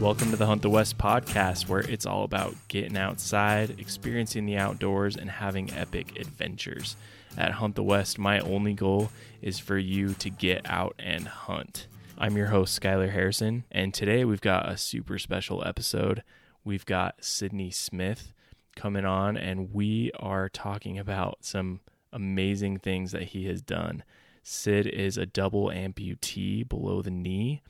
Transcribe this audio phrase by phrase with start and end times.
[0.00, 4.58] Welcome to the Hunt the West podcast, where it's all about getting outside, experiencing the
[4.58, 6.96] outdoors, and having epic adventures.
[7.38, 11.86] At Hunt the West, my only goal is for you to get out and hunt.
[12.18, 16.22] I'm your host, Skylar Harrison, and today we've got a super special episode.
[16.62, 18.34] We've got Sydney Smith
[18.76, 21.80] coming on, and we are talking about some
[22.12, 24.04] amazing things that he has done.
[24.42, 27.62] Sid is a double amputee below the knee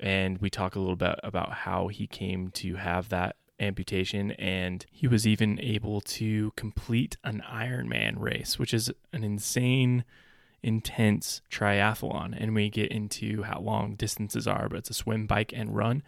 [0.00, 4.86] and we talk a little bit about how he came to have that amputation and
[4.90, 10.04] he was even able to complete an Ironman race, which is an insane
[10.62, 15.52] intense triathlon and we get into how long distances are, but it's a swim, bike
[15.54, 16.02] and run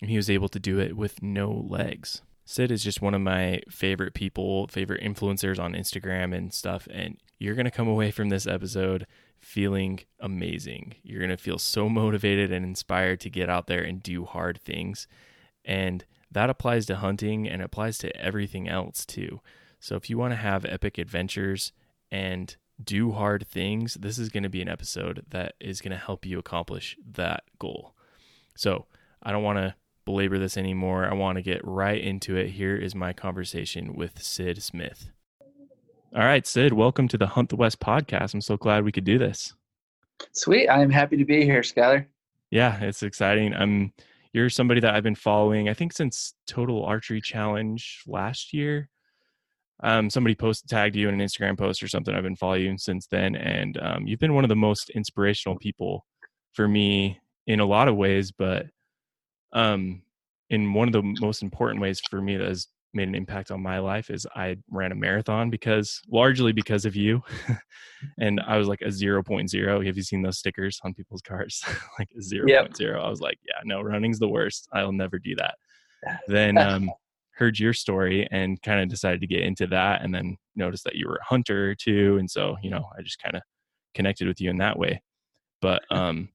[0.00, 2.22] and he was able to do it with no legs.
[2.44, 7.16] Sid is just one of my favorite people, favorite influencers on Instagram and stuff and
[7.38, 9.06] you're going to come away from this episode
[9.44, 10.94] feeling amazing.
[11.02, 14.60] You're going to feel so motivated and inspired to get out there and do hard
[14.60, 15.06] things.
[15.64, 19.40] And that applies to hunting and applies to everything else too.
[19.78, 21.72] So if you want to have epic adventures
[22.10, 25.96] and do hard things, this is going to be an episode that is going to
[25.98, 27.94] help you accomplish that goal.
[28.56, 28.86] So
[29.22, 31.06] I don't want to belabor this anymore.
[31.06, 32.50] I want to get right into it.
[32.50, 35.10] Here is my conversation with Sid Smith.
[36.16, 38.34] All right, Sid, welcome to the Hunt the West podcast.
[38.34, 39.52] I'm so glad we could do this.
[40.30, 40.68] Sweet.
[40.68, 42.06] I'm happy to be here, Skyler.
[42.52, 43.52] Yeah, it's exciting.
[43.52, 43.92] I'm
[44.32, 48.88] you're somebody that I've been following, I think since Total Archery Challenge last year.
[49.82, 52.14] Um, somebody posted tagged you in an Instagram post or something.
[52.14, 55.58] I've been following you since then, and um, you've been one of the most inspirational
[55.58, 56.06] people
[56.52, 57.18] for me
[57.48, 58.66] in a lot of ways, but
[59.52, 60.02] um,
[60.48, 63.62] in one of the most important ways for me that has made an impact on
[63.62, 67.22] my life is I ran a marathon because largely because of you.
[68.18, 69.86] and I was like a 0.0.
[69.86, 71.62] Have you seen those stickers on people's cars?
[71.98, 72.48] like a 0.0.
[72.48, 73.00] Yep.
[73.00, 74.68] I was like, yeah, no, running's the worst.
[74.72, 75.54] I'll never do that.
[76.28, 76.90] then um,
[77.32, 80.94] heard your story and kind of decided to get into that and then noticed that
[80.94, 82.16] you were a hunter too.
[82.18, 83.42] And so, you know, I just kind of
[83.94, 85.02] connected with you in that way.
[85.60, 86.28] But um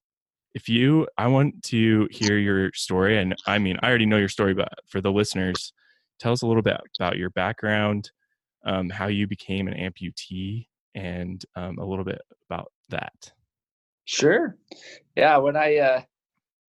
[0.55, 4.29] if you I want to hear your story and I mean I already know your
[4.29, 5.73] story but for the listeners
[6.19, 8.11] tell us a little bit about your background,
[8.65, 13.31] um, how you became an amputee, and um, a little bit about that.
[14.05, 14.57] Sure.
[15.15, 15.37] Yeah.
[15.37, 16.01] When I uh,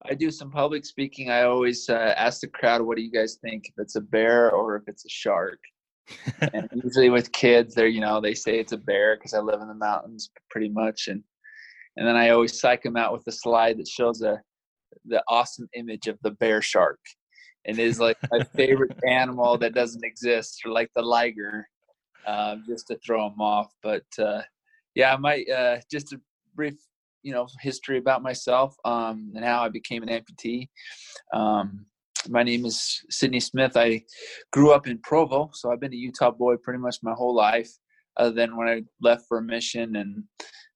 [0.05, 3.39] I do some public speaking, I always uh, ask the crowd, "What do you guys
[3.43, 3.65] think?
[3.67, 5.59] If it's a bear or if it's a shark?"
[6.53, 9.61] and usually with kids, they're you know they say it's a bear because I live
[9.61, 11.23] in the mountains pretty much, and
[11.97, 14.41] and then I always psych them out with a slide that shows a
[15.07, 16.99] the awesome image of the bear shark
[17.67, 21.69] and is like my favorite animal that doesn't exist, or like the liger,
[22.27, 23.73] uh, just to throw them off.
[23.83, 24.43] But uh,
[24.95, 26.21] yeah, my uh, just a
[26.55, 26.77] brief,
[27.23, 30.69] you know, history about myself um, and how I became an amputee.
[31.33, 31.87] Um,
[32.29, 33.77] my name is Sydney Smith.
[33.77, 34.05] I
[34.53, 37.71] grew up in Provo, so I've been a Utah boy pretty much my whole life,
[38.17, 40.25] other than when I left for a mission and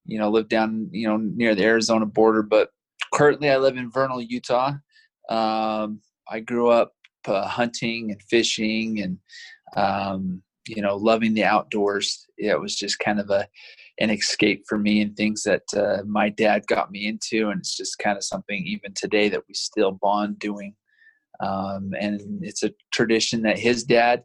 [0.06, 2.42] you know lived down you know near the Arizona border.
[2.42, 2.70] But
[3.12, 4.72] currently, I live in Vernal, Utah.
[5.28, 6.92] Um, I grew up
[7.26, 9.18] uh, hunting and fishing and
[9.76, 12.26] um, you know loving the outdoors.
[12.38, 13.46] It was just kind of a
[13.98, 17.76] an escape for me and things that uh, my dad got me into, and it's
[17.76, 20.74] just kind of something even today that we still bond doing.
[21.40, 24.24] Um, and it's a tradition that his dad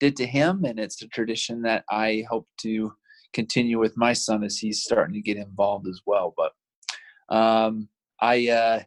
[0.00, 2.92] did to him, and it's a tradition that I hope to
[3.32, 6.34] continue with my son as he's starting to get involved as well.
[6.36, 6.52] But
[7.34, 7.88] um,
[8.20, 8.80] I uh,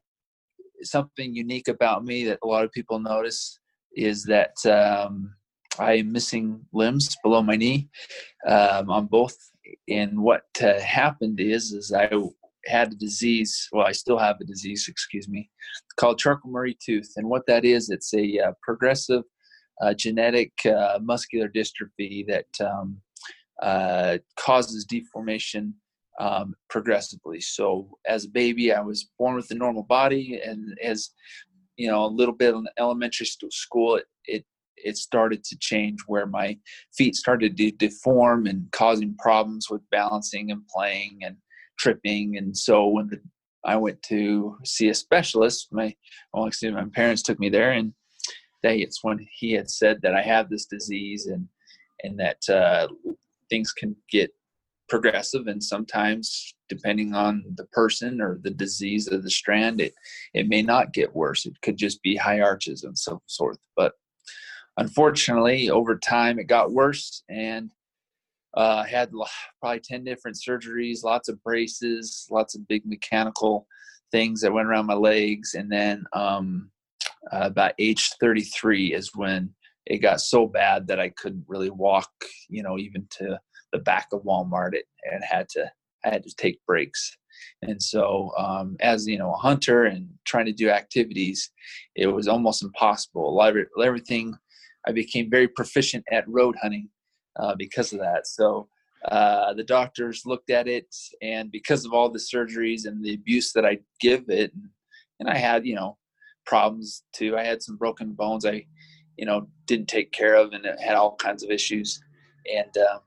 [0.84, 3.60] something unique about me that a lot of people notice
[3.96, 5.34] is that um,
[5.80, 7.90] I am missing limbs below my knee
[8.48, 9.36] um, on both.
[9.90, 12.10] And what uh, happened is, is I
[12.66, 13.68] had a disease.
[13.72, 15.50] Well, I still have a disease, excuse me,
[16.00, 17.12] called Charcot-Marie tooth.
[17.18, 19.24] And what that is, it's a uh, progressive
[19.82, 23.02] uh, genetic uh, muscular dystrophy that um,
[23.62, 25.74] uh, causes deformation
[26.20, 27.42] um, progressively.
[27.42, 31.12] So as a baby, I was born with a normal body, and as
[31.78, 34.46] you know, a little bit in elementary school, it, it
[34.78, 36.58] it started to change where my
[36.96, 41.36] feet started to deform and causing problems with balancing and playing and
[41.80, 42.38] tripping.
[42.38, 43.20] And so when the,
[43.66, 45.96] I went to see a specialist, my
[46.34, 47.94] well, actually my parents took me there, and
[48.64, 51.48] they it's when he had said that I have this disease and
[52.04, 52.88] and that uh,
[53.50, 54.32] things can get
[54.90, 59.94] progressive and sometimes depending on the person or the disease of the strand it
[60.34, 61.46] it may not get worse.
[61.46, 63.60] It could just be high arches and so forth.
[63.76, 63.94] But
[64.78, 67.72] unfortunately over time it got worse and
[68.54, 69.12] uh, had
[69.60, 73.68] probably 10 different surgeries lots of braces lots of big mechanical
[74.12, 75.54] things that went around my legs.
[75.54, 76.70] And then um,
[77.32, 79.54] uh, about age 33 is when
[79.86, 82.10] it got so bad that I couldn't really walk,
[82.50, 83.40] you know, even to
[83.74, 84.74] the back of Walmart
[85.12, 85.72] and had to
[86.06, 87.18] I had to take breaks.
[87.62, 91.52] And so, um, as you know, a hunter and trying to do activities,
[91.96, 93.42] it was almost impossible.
[93.84, 94.36] Everything,
[94.88, 96.90] I became very proficient at road hunting
[97.40, 98.28] uh, because of that.
[98.28, 98.70] So
[99.06, 103.54] uh, the doctors looked at it, and because of all the surgeries and the abuse
[103.54, 104.52] that I give it,
[105.20, 105.98] and I had, you know,
[106.46, 107.38] problems too.
[107.38, 108.46] I had some broken bones.
[108.46, 108.66] I,
[109.18, 112.00] you know, didn't take care of, and it had all kinds of issues.
[112.52, 113.00] And um,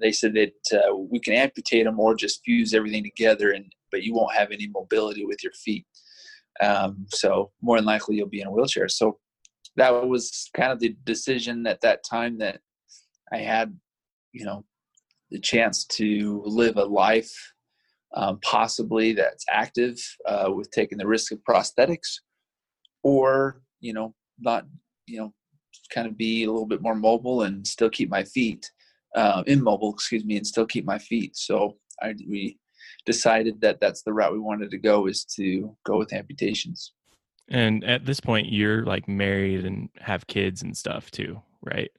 [0.00, 4.02] they said that uh, we can amputate them or just fuse everything together, and but
[4.02, 5.86] you won't have any mobility with your feet.
[6.60, 8.88] Um, so more than likely you'll be in a wheelchair.
[8.88, 9.18] So
[9.76, 12.60] that was kind of the decision at that time that
[13.32, 13.74] I had,
[14.32, 14.64] you know,
[15.30, 17.32] the chance to live a life
[18.14, 22.18] um, possibly that's active uh, with taking the risk of prosthetics
[23.02, 24.66] or you know not
[25.06, 25.32] you know
[25.94, 28.70] kind of be a little bit more mobile and still keep my feet
[29.14, 31.36] uh, immobile excuse me and still keep my feet.
[31.36, 32.58] So I, we
[33.04, 36.92] decided that that's the route we wanted to go is to go with amputations.
[37.48, 41.90] And at this point you're like married and have kids and stuff too right?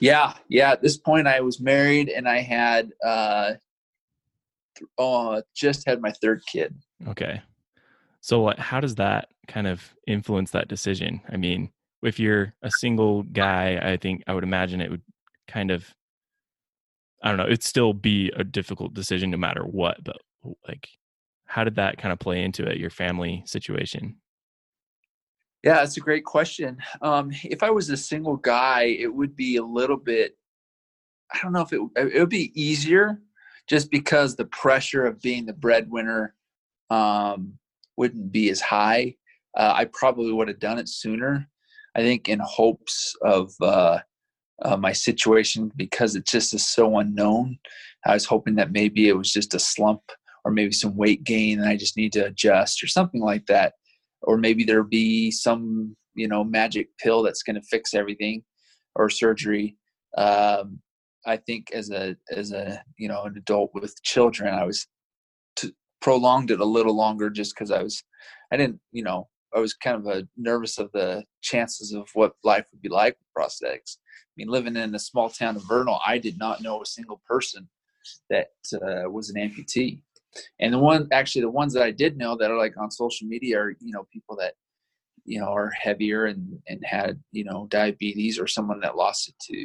[0.00, 3.54] Yeah yeah at this point i was married and i had uh
[4.98, 6.74] uh just had my third kid.
[7.08, 7.40] Okay.
[8.20, 11.20] So what how does that kind of influence that decision?
[11.28, 11.70] I mean
[12.02, 15.02] if you're a single guy i think i would imagine it would
[15.48, 15.94] kind of
[17.24, 20.16] i don't know it'd still be a difficult decision no matter what but
[20.68, 20.88] like
[21.46, 24.16] how did that kind of play into it your family situation
[25.64, 26.76] yeah, that's a great question.
[27.00, 30.36] Um, if I was a single guy, it would be a little bit.
[31.32, 33.22] I don't know if it it would be easier,
[33.66, 36.34] just because the pressure of being the breadwinner
[36.90, 37.54] um,
[37.96, 39.16] wouldn't be as high.
[39.56, 41.48] Uh, I probably would have done it sooner.
[41.94, 44.00] I think in hopes of uh,
[44.62, 47.58] uh, my situation because it just is so unknown.
[48.06, 50.02] I was hoping that maybe it was just a slump
[50.44, 53.74] or maybe some weight gain and I just need to adjust or something like that.
[54.22, 58.42] Or maybe there be some you know magic pill that's going to fix everything
[58.94, 59.76] or surgery.
[60.16, 60.80] Um,
[61.26, 64.86] i think as a as a you know an adult with children i was
[65.56, 68.02] t- prolonged it a little longer just because i was
[68.52, 72.32] i didn't you know i was kind of a nervous of the chances of what
[72.44, 76.00] life would be like with prosthetics i mean living in a small town of vernal
[76.06, 77.68] i did not know a single person
[78.30, 80.00] that uh, was an amputee.
[80.60, 83.26] And the one actually the ones that i did know that are like on social
[83.26, 84.54] media are you know people that
[85.24, 89.34] you know are heavier and and had you know diabetes or someone that lost it
[89.40, 89.56] to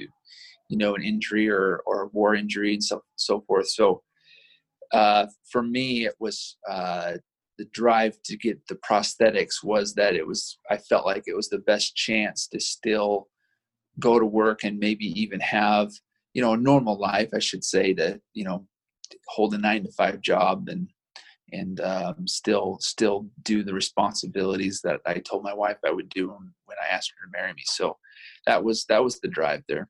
[0.69, 3.67] you know an injury or or a war injury and so so forth.
[3.69, 4.03] So
[4.91, 7.13] uh, for me it was uh,
[7.57, 11.49] the drive to get the prosthetics was that it was i felt like it was
[11.49, 13.27] the best chance to still
[13.99, 15.91] go to work and maybe even have
[16.33, 18.65] you know a normal life i should say to you know
[19.27, 20.87] hold a nine to five job and
[21.51, 26.29] and um, still still do the responsibilities that I told my wife I would do
[26.29, 27.63] when I asked her to marry me.
[27.65, 27.97] So
[28.45, 29.87] that was that was the drive there.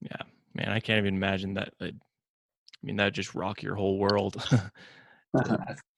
[0.00, 0.22] Yeah,
[0.54, 1.72] man, I can't even imagine that.
[1.80, 1.92] I
[2.82, 4.42] mean, that just rock your whole world.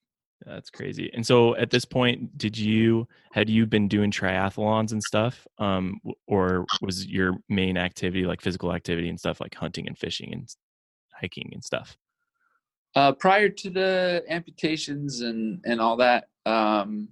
[0.46, 1.10] That's crazy.
[1.14, 6.00] And so at this point, did you had you been doing triathlons and stuff, um,
[6.26, 10.48] or was your main activity like physical activity and stuff like hunting and fishing and
[11.12, 11.96] hiking and stuff?
[12.94, 17.08] Uh, prior to the amputations and and all that, um,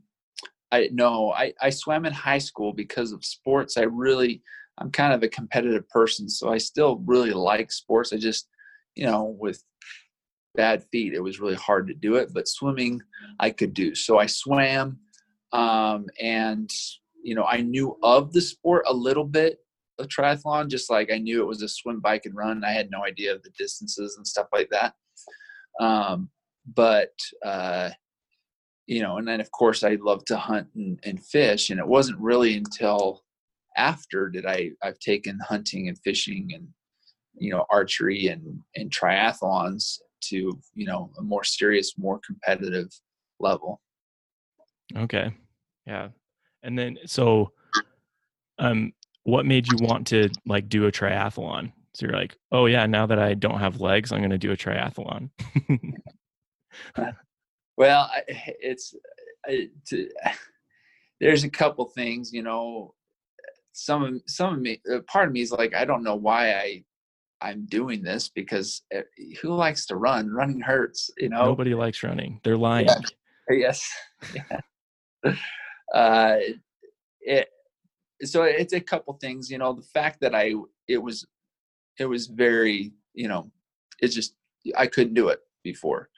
[0.72, 3.76] I no, I I swam in high school because of sports.
[3.76, 4.42] I really,
[4.78, 8.12] I'm kind of a competitive person, so I still really like sports.
[8.12, 8.48] I just,
[8.94, 9.62] you know, with
[10.54, 12.32] bad feet, it was really hard to do it.
[12.32, 13.00] But swimming,
[13.38, 13.94] I could do.
[13.94, 14.98] So I swam,
[15.52, 16.70] um, and
[17.22, 19.58] you know, I knew of the sport a little bit
[19.98, 22.64] of triathlon, just like I knew it was a swim, bike, and run.
[22.64, 24.94] I had no idea of the distances and stuff like that.
[25.80, 26.30] Um,
[26.74, 27.12] but
[27.44, 27.90] uh,
[28.86, 31.86] you know, and then of course I love to hunt and, and fish, and it
[31.86, 33.22] wasn't really until
[33.76, 36.66] after did I I've taken hunting and fishing and
[37.34, 42.88] you know archery and and triathlons to you know a more serious, more competitive
[43.38, 43.80] level.
[44.96, 45.32] Okay,
[45.86, 46.08] yeah,
[46.62, 47.52] and then so,
[48.58, 48.92] um,
[49.24, 51.72] what made you want to like do a triathlon?
[51.94, 54.52] So you're like, oh yeah, now that I don't have legs, I'm going to do
[54.52, 55.30] a triathlon.
[57.76, 58.94] well, it's
[61.20, 62.94] there's a couple things, you know.
[63.72, 66.54] Some of some of me, uh, part of me is like, I don't know why
[66.54, 66.84] I
[67.42, 69.00] I'm doing this because uh,
[69.40, 70.30] who likes to run?
[70.30, 71.44] Running hurts, you know.
[71.44, 72.40] Nobody likes running.
[72.44, 72.86] They're lying.
[72.86, 73.00] Yeah.
[73.52, 73.90] Yes.
[74.32, 74.60] Yeah.
[75.92, 76.36] uh,
[77.20, 77.48] it
[78.22, 80.54] so it's a couple things, you know, the fact that I
[80.86, 81.26] it was
[81.98, 83.50] it was very, you know,
[83.98, 84.34] it's just
[84.76, 86.10] I couldn't do it before.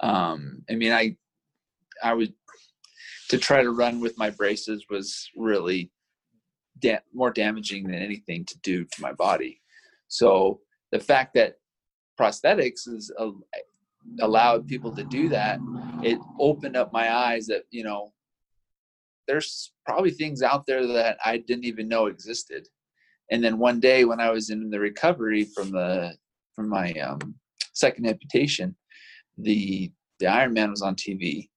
[0.00, 1.16] Um, I mean, I
[2.02, 2.34] I would
[3.30, 5.90] to try to run with my braces was really
[6.78, 9.60] da- more damaging than anything to do to my body.
[10.08, 10.60] So
[10.94, 11.56] the fact that
[12.18, 13.12] prosthetics is
[14.20, 15.58] allowed people to do that,
[16.04, 18.12] it opened up my eyes that you know
[19.26, 22.68] there's probably things out there that I didn't even know existed.
[23.32, 26.16] And then one day when I was in the recovery from the
[26.54, 27.34] from my um,
[27.72, 28.76] second amputation,
[29.36, 31.48] the the Ironman was on TV,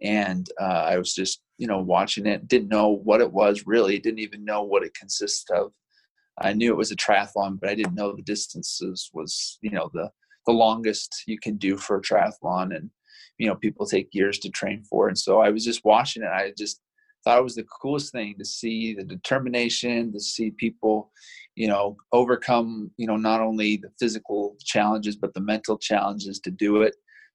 [0.00, 2.48] and uh, I was just you know watching it.
[2.48, 3.98] Didn't know what it was really.
[3.98, 5.70] Didn't even know what it consists of.
[6.40, 9.90] I knew it was a triathlon, but I didn't know the distances was you know
[9.92, 10.10] the
[10.46, 12.90] the longest you can do for a triathlon, and
[13.38, 15.08] you know people take years to train for.
[15.08, 16.28] And so I was just watching it.
[16.28, 16.80] I just
[17.24, 21.12] thought it was the coolest thing to see the determination, to see people,
[21.54, 26.50] you know, overcome, you know, not only the physical challenges but the mental challenges to
[26.50, 26.94] do it.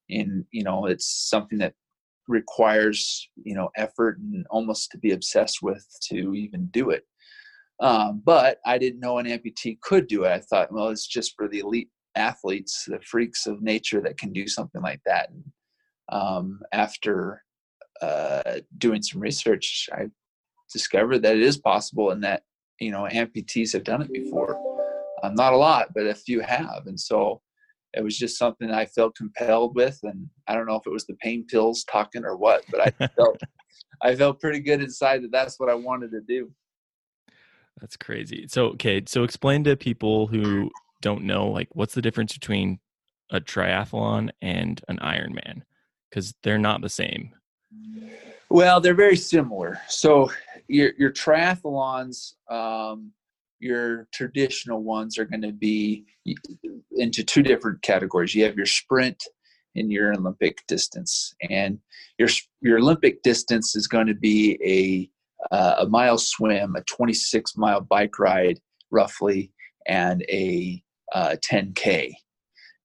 [0.10, 1.74] And you know, it's something that
[2.28, 7.06] requires you know effort and almost to be obsessed with to even do it.
[7.80, 10.30] Um, but I didn't know an amputee could do it.
[10.30, 14.32] I thought, well, it's just for the elite athletes, the freaks of nature that can
[14.32, 15.30] do something like that.
[15.30, 15.44] And
[16.10, 17.44] um, after
[18.02, 20.08] uh, doing some research, I
[20.72, 22.44] discovered that it is possible and that
[22.80, 24.60] you know amputees have done it before.
[25.24, 27.42] Um, not a lot, but a few have, and so
[27.94, 29.98] it was just something I felt compelled with.
[30.04, 33.08] And I don't know if it was the pain pills talking or what, but I
[33.16, 33.40] felt
[34.02, 36.52] I felt pretty good inside that that's what I wanted to do.
[37.82, 38.48] That's crazy.
[38.48, 42.80] So okay, so explain to people who don't know like what's the difference between
[43.32, 45.62] a triathlon and an Ironman
[46.10, 47.32] because they're not the same.
[48.50, 49.82] Well, they're very similar.
[49.88, 50.32] So
[50.68, 53.12] your your triathlons, um,
[53.60, 56.06] your traditional ones are going to be
[56.92, 58.34] into two different categories.
[58.36, 59.24] You have your sprint
[59.76, 61.80] and your Olympic distance, and
[62.18, 62.30] your
[62.62, 65.10] your Olympic distance is going to be a
[65.52, 68.60] uh, a mile swim, a 26 mile bike ride,
[68.92, 69.52] roughly,
[69.88, 70.82] and a
[71.14, 72.14] uh, 10k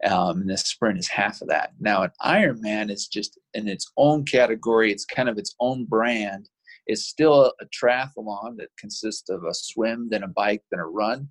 [0.05, 1.73] um, and the sprint is half of that.
[1.79, 4.93] Now, an Ironman is just in its own category.
[4.93, 6.49] It's kind of its own brand.
[6.87, 11.29] It's still a triathlon that consists of a swim, then a bike, then a run,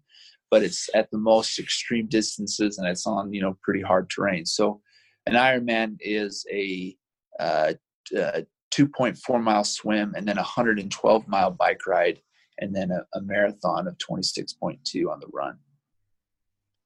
[0.52, 4.46] but it's at the most extreme distances and it's on you know pretty hard terrain.
[4.46, 4.82] So,
[5.26, 6.96] an Ironman is a
[7.40, 7.74] uh,
[8.18, 12.20] uh, 2.4 mile swim and then a 112 mile bike ride,
[12.60, 15.58] and then a, a marathon of 26.2 on the run.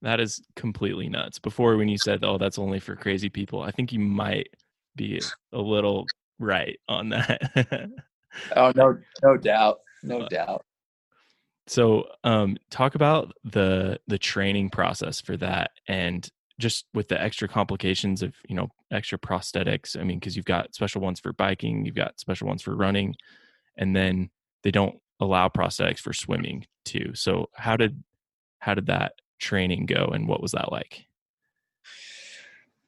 [0.02, 1.40] That is completely nuts.
[1.40, 4.50] Before, when you said, "Oh, that's only for crazy people," I think you might
[4.98, 5.22] be
[5.54, 6.06] a little
[6.40, 7.90] right on that.
[8.56, 10.66] oh no, no doubt, no uh, doubt.
[11.68, 16.30] So, um, talk about the the training process for that, and
[16.64, 20.00] just with the extra complications of you know extra prosthetics.
[20.00, 23.16] I mean, because you've got special ones for biking, you've got special ones for running,
[23.78, 24.30] and then
[24.64, 27.12] they don't allow prosthetics for swimming too.
[27.14, 28.02] So, how did
[28.60, 31.06] how did that training go and what was that like?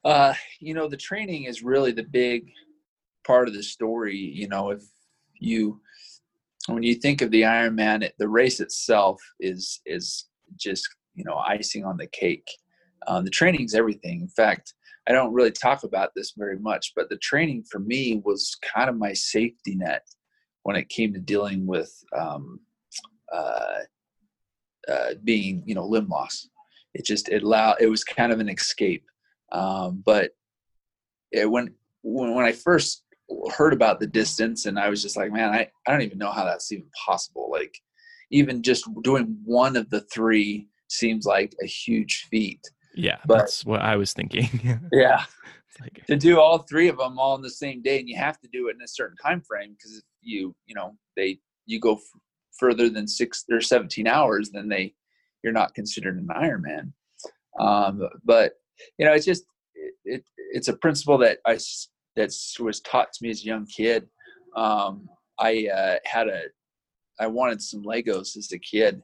[0.05, 2.51] Uh, you know, the training is really the big
[3.27, 4.17] part of the story.
[4.17, 4.84] You know, if
[5.38, 5.82] you
[6.67, 11.36] when you think of the Ironman, it, the race itself is is just you know
[11.36, 12.48] icing on the cake.
[13.08, 14.22] Um, the training is everything.
[14.22, 14.74] In fact,
[15.08, 18.90] I don't really talk about this very much, but the training for me was kind
[18.90, 20.08] of my safety net
[20.64, 22.60] when it came to dealing with um,
[23.32, 23.80] uh,
[24.88, 26.50] uh, being you know limb loss.
[26.94, 29.06] It just it allowed it was kind of an escape.
[29.52, 30.32] Um, but
[31.32, 33.04] it, when when when I first
[33.56, 36.32] heard about the distance, and I was just like, man, I I don't even know
[36.32, 37.50] how that's even possible.
[37.52, 37.76] Like
[38.32, 42.62] even just doing one of the three seems like a huge feat.
[42.96, 44.80] Yeah, but, that's what I was thinking.
[44.92, 45.24] yeah.
[45.82, 48.40] Like, to do all three of them all on the same day and you have
[48.40, 51.82] to do it in a certain time frame because if you you know they you
[51.82, 52.00] go
[52.58, 54.94] further than six or 17 hours, then they
[55.44, 56.94] you're not considered an Ironman.
[57.60, 58.54] Um, but
[58.98, 61.58] you know, it's just it, it, it's a principle that I
[62.16, 64.08] that was taught to me as a young kid.
[64.56, 65.08] Um,
[65.40, 66.44] I uh, had a
[67.20, 69.02] I wanted some Legos as a kid,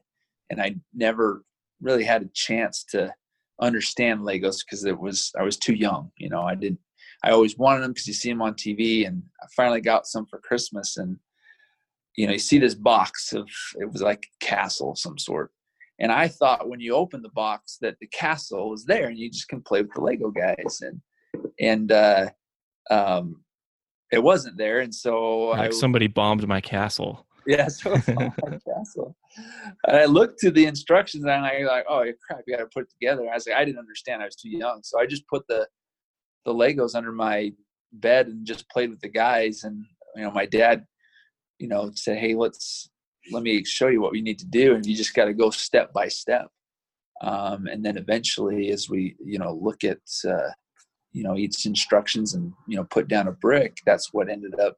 [0.50, 1.44] and I never
[1.80, 3.12] really had a chance to
[3.60, 6.10] understand Legos because it was I was too young.
[6.16, 6.78] You know, I did
[7.24, 10.26] I always wanted them because you see them on TV, and I finally got some
[10.26, 11.18] for Christmas, and
[12.16, 13.48] you know, you see this box of
[13.80, 15.50] it was like a castle of some sort.
[15.98, 19.30] And I thought when you open the box that the castle was there and you
[19.30, 20.82] just can play with the Lego guys.
[20.82, 21.00] And
[21.60, 22.30] and uh
[22.90, 23.42] um
[24.10, 24.80] it wasn't there.
[24.80, 27.26] And so like I somebody bombed my castle.
[27.46, 29.16] Yeah, so castle.
[29.86, 32.84] And I looked to the instructions and I like, oh crap, you got to put
[32.84, 33.28] it together.
[33.30, 34.22] I was like, I didn't understand.
[34.22, 35.66] I was too young, so I just put the
[36.44, 37.52] the Legos under my
[37.92, 39.64] bed and just played with the guys.
[39.64, 39.84] And
[40.16, 40.84] you know, my dad,
[41.58, 42.90] you know, said, hey, let's
[43.30, 45.50] let me show you what we need to do, and you just got to go
[45.50, 46.48] step by step.
[47.22, 50.50] Um, and then eventually, as we you know look at uh,
[51.12, 54.76] you know each instructions and you know put down a brick, that's what ended up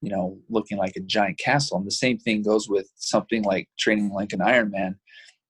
[0.00, 1.76] you know, looking like a giant castle.
[1.76, 4.94] And the same thing goes with something like training like an Ironman.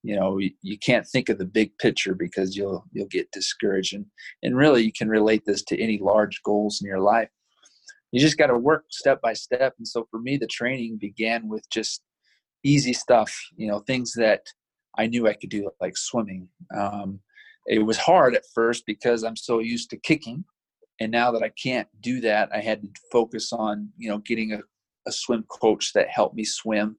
[0.03, 3.95] You know, you, you can't think of the big picture because you'll you'll get discouraged.
[3.95, 4.07] And
[4.43, 7.29] and really, you can relate this to any large goals in your life.
[8.13, 9.75] You just got to work step by step.
[9.79, 12.03] And so for me, the training began with just
[12.65, 13.33] easy stuff.
[13.57, 14.43] You know, things that
[14.99, 16.49] I knew I could do, like swimming.
[16.77, 17.21] Um,
[17.67, 20.45] it was hard at first because I'm so used to kicking
[21.01, 24.53] and now that i can't do that i had to focus on you know getting
[24.53, 24.61] a,
[25.07, 26.97] a swim coach that helped me swim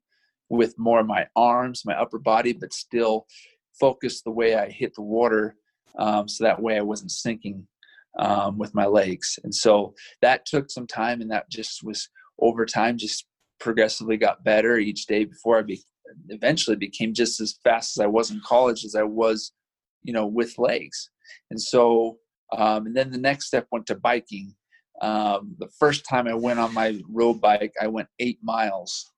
[0.50, 3.26] with more of my arms my upper body but still
[3.80, 5.56] focus the way i hit the water
[5.98, 7.66] um, so that way i wasn't sinking
[8.20, 9.40] um, with my legs.
[9.44, 13.26] And so that took some time and that just was over time just
[13.60, 15.80] progressively got better each day before i be,
[16.30, 19.52] eventually became just as fast as i was in college as i was
[20.04, 21.10] you know with legs.
[21.52, 22.18] And so
[22.58, 24.54] um, and then the next step went to biking.
[25.02, 29.12] Um, the first time I went on my road bike, I went eight miles,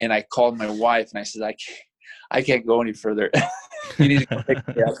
[0.00, 1.78] and I called my wife and I said, "I can't,
[2.30, 3.30] I can't go any further.
[3.98, 4.94] you need to come pick me up."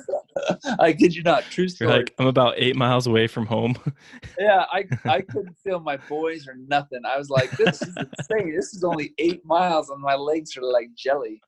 [0.78, 1.90] I kid you not, true story.
[1.90, 3.74] You're like, I'm about eight miles away from home.
[4.38, 7.00] yeah, I I couldn't feel my boys or nothing.
[7.06, 8.54] I was like, "This is insane.
[8.54, 11.40] This is only eight miles, and my legs are like jelly."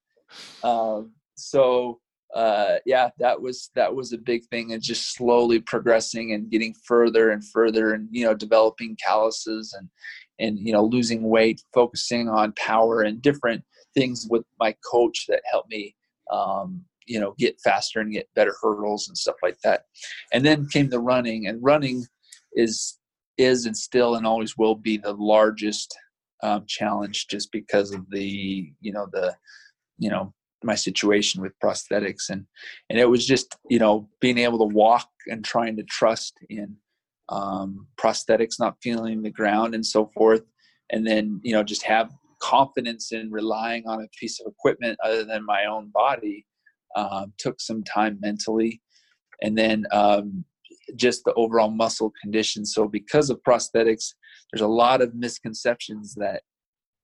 [0.62, 2.00] Um, so
[2.34, 6.74] uh, yeah, that was that was a big thing, and just slowly progressing and getting
[6.84, 9.88] further and further, and you know, developing calluses and
[10.40, 13.62] and you know, losing weight, focusing on power and different
[13.94, 15.94] things with my coach that helped me,
[16.32, 19.84] um, you know, get faster and get better hurdles and stuff like that.
[20.32, 22.04] And then came the running, and running
[22.54, 22.98] is
[23.38, 25.96] is and still and always will be the largest
[26.42, 29.36] um, challenge, just because of the you know the
[29.98, 32.30] you know my situation with prosthetics.
[32.30, 32.46] And
[32.90, 36.76] and it was just you know being able to walk and trying to trust in
[37.28, 40.42] um, prosthetics not feeling the ground and so forth.
[40.90, 45.24] And then you know just have confidence in relying on a piece of equipment other
[45.24, 46.44] than my own body
[46.96, 48.80] um, took some time mentally.
[49.42, 50.44] And then um,
[50.96, 52.64] just the overall muscle condition.
[52.66, 54.12] So because of prosthetics
[54.54, 56.42] there's a lot of misconceptions that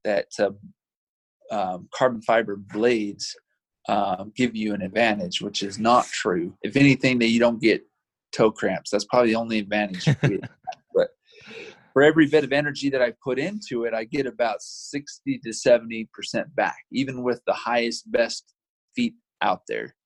[0.04, 0.50] that uh,
[1.50, 3.34] um, carbon fiber blades
[3.90, 6.54] um, give you an advantage, which is not true.
[6.62, 7.82] If anything, that you don't get
[8.32, 8.90] toe cramps.
[8.90, 10.04] That's probably the only advantage.
[10.94, 11.08] but
[11.92, 15.48] for every bit of energy that I put into it, I get about 60 to
[15.48, 16.06] 70%
[16.54, 18.54] back, even with the highest, best
[18.94, 19.96] feet out there.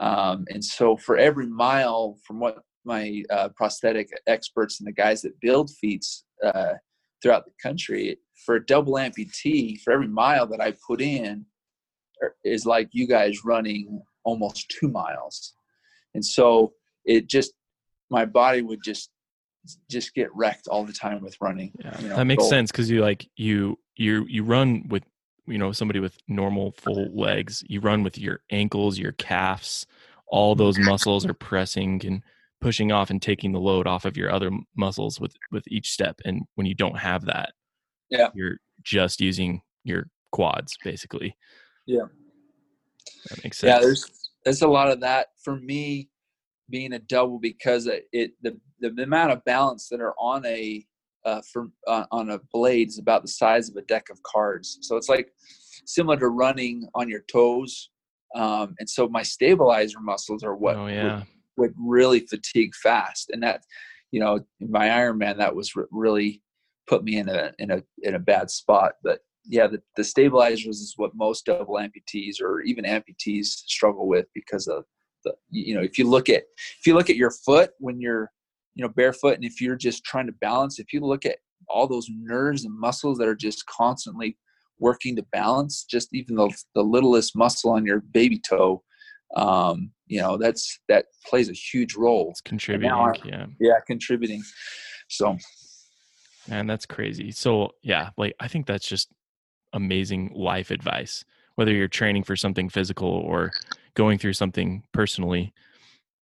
[0.00, 5.22] Um, and so for every mile, from what my uh, prosthetic experts and the guys
[5.22, 6.06] that build feet
[6.44, 6.74] uh,
[7.20, 11.44] throughout the country, for a double amputee, for every mile that I put in,
[12.44, 15.54] is like you guys running almost two miles.
[16.14, 16.72] And so
[17.04, 17.52] it just
[18.10, 19.10] my body would just
[19.90, 22.50] just get wrecked all the time with running yeah, you know, that makes goal.
[22.50, 25.02] sense because you like you you you run with
[25.46, 27.64] you know somebody with normal full legs.
[27.68, 29.86] You run with your ankles your calves.
[30.28, 32.22] All those muscles are pressing and
[32.60, 36.20] pushing off and taking the load off of your other muscles with with each step.
[36.24, 37.52] And when you don't have that
[38.10, 38.28] yeah.
[38.34, 41.36] you're just using your quads basically
[41.86, 42.04] yeah.
[43.30, 43.68] That makes sense.
[43.68, 44.04] Yeah, there's
[44.44, 46.08] there's a lot of that for me
[46.70, 50.84] being a double because it, it the, the amount of balance that are on a
[51.24, 54.78] uh, for uh, on a blade is about the size of a deck of cards.
[54.82, 55.32] So it's like
[55.84, 57.90] similar to running on your toes.
[58.34, 61.22] Um, and so my stabilizer muscles are what oh, yeah.
[61.56, 63.30] would, would, really fatigue fast.
[63.30, 63.62] And that,
[64.10, 66.42] you know, in my Ironman, that was really
[66.86, 68.92] put me in a in a in a bad spot.
[69.02, 74.26] But yeah, the, the stabilizers is what most double amputees or even amputees struggle with
[74.34, 74.84] because of
[75.24, 76.44] the you know if you look at
[76.78, 78.30] if you look at your foot when you're
[78.74, 81.86] you know barefoot and if you're just trying to balance if you look at all
[81.86, 84.36] those nerves and muscles that are just constantly
[84.78, 88.82] working to balance just even the, the littlest muscle on your baby toe
[89.34, 92.30] um, you know that's that plays a huge role.
[92.30, 93.46] It's contributing yeah.
[93.58, 94.42] Yeah contributing.
[95.08, 95.36] So
[96.48, 97.32] and that's crazy.
[97.32, 99.08] So yeah like i think that's just
[99.76, 103.52] amazing life advice, whether you're training for something physical or
[103.94, 105.52] going through something personally.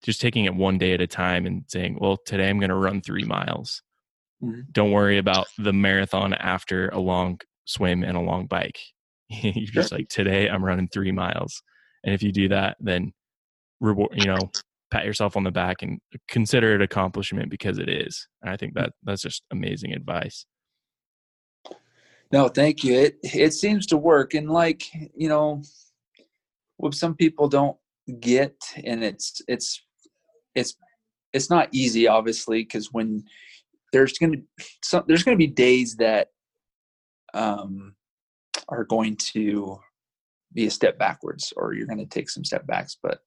[0.03, 2.75] Just taking it one day at a time and saying, well, today I'm going to
[2.75, 3.81] run three miles.
[4.43, 4.61] Mm-hmm.
[4.73, 8.79] Don't worry about the marathon after a long swim and a long bike.
[9.41, 11.61] you're just like today i'm running three miles
[12.03, 13.13] and if you do that then
[13.79, 14.51] reward you know
[14.91, 18.73] pat yourself on the back and consider it accomplishment because it is and i think
[18.73, 20.45] that that's just amazing advice
[22.33, 22.95] no thank you.
[22.95, 24.83] It it seems to work and like
[25.15, 25.61] you know
[26.77, 27.77] what some people don't
[28.19, 29.81] get and it's it's
[30.55, 30.75] it's
[31.31, 33.23] it's not easy obviously because when
[33.93, 34.41] there's to
[34.83, 36.29] some there's to be days that
[37.35, 37.93] um
[38.67, 39.79] are going to
[40.53, 43.19] be a step backwards or you're going to take some step backs but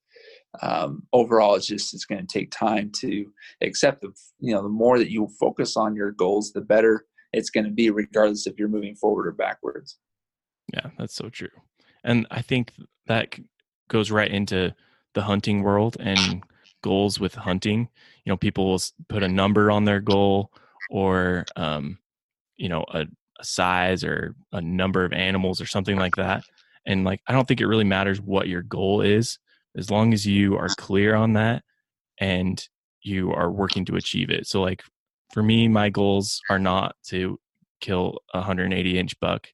[0.62, 3.31] um, overall it's just it's going to take time to
[3.62, 7.05] accept the you know the more that you focus on your goals the better
[7.37, 9.99] it's going to be regardless if you're moving forward or backwards.
[10.72, 11.49] Yeah that's so true.
[12.03, 12.72] And i think
[13.07, 13.38] that
[13.88, 14.75] goes right into
[15.14, 16.42] the hunting world and
[16.83, 17.88] goals with hunting.
[18.25, 20.51] You know people will put a number on their goal
[20.90, 21.99] or um,
[22.57, 23.07] you know a,
[23.38, 26.44] a size or a number of animals or something like that.
[26.87, 29.38] And like i don't think it really matters what your goal is
[29.77, 31.62] as long as you are clear on that
[32.18, 32.66] and
[33.03, 34.46] you are working to achieve it.
[34.46, 34.83] So like
[35.33, 37.39] for me my goals are not to
[37.81, 39.49] kill a 180 inch buck.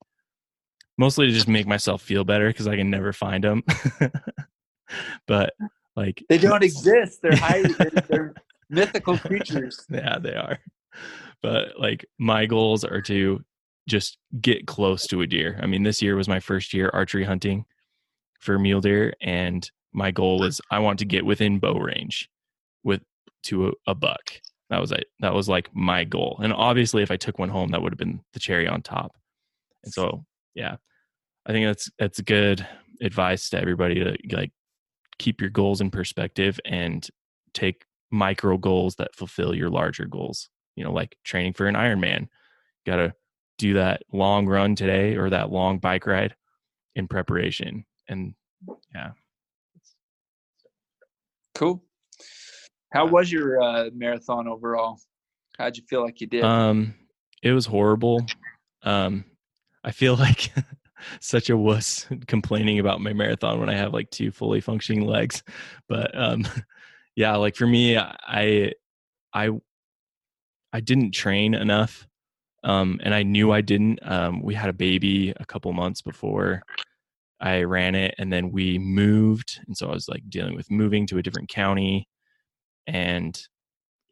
[0.99, 3.63] Mostly to just make myself feel better because i can never find them
[5.27, 5.55] but
[5.97, 7.21] like they don't exist.
[7.23, 8.35] They're high they're, they're
[8.71, 9.85] mythical creatures.
[9.91, 10.59] Yeah they are.
[11.43, 13.43] But like my goals are to
[13.89, 15.59] just get close to a deer.
[15.63, 17.65] I mean, this year was my first year archery hunting
[18.39, 22.29] for mule deer, and my goal is I want to get within bow range
[22.85, 23.03] with
[23.45, 24.41] to a, a buck.
[24.73, 25.05] That was it.
[25.21, 26.41] That was like my goal.
[26.43, 29.17] And obviously, if I took one home, that would have been the cherry on top.
[29.85, 30.77] And so, yeah,
[31.47, 32.67] I think that's that's good
[33.01, 34.53] advice to everybody to like
[35.19, 37.07] keep your goals in perspective and
[37.53, 42.29] take micro goals that fulfill your larger goals you know, like training for an Ironman.
[42.87, 43.15] Got to
[43.59, 46.35] do that long run today or that long bike ride
[46.95, 47.85] in preparation.
[48.09, 48.35] And
[48.95, 49.11] yeah.
[51.55, 51.83] Cool.
[52.93, 55.01] How was your uh, marathon overall?
[55.59, 56.45] How'd you feel like you did?
[56.45, 56.95] Um,
[57.43, 58.25] it was horrible.
[58.83, 59.25] Um,
[59.83, 60.53] I feel like
[61.21, 65.43] such a wuss complaining about my marathon when I have like two fully functioning legs.
[65.89, 66.47] But um,
[67.17, 68.73] yeah, like for me, I
[69.33, 69.51] I
[70.73, 72.07] I didn't train enough.
[72.65, 73.99] Um, and I knew I didn't.
[74.03, 76.63] Um, we had a baby a couple months before
[77.41, 81.05] I ran it, and then we moved, and so I was like dealing with moving
[81.09, 82.07] to a different county,
[82.87, 83.41] and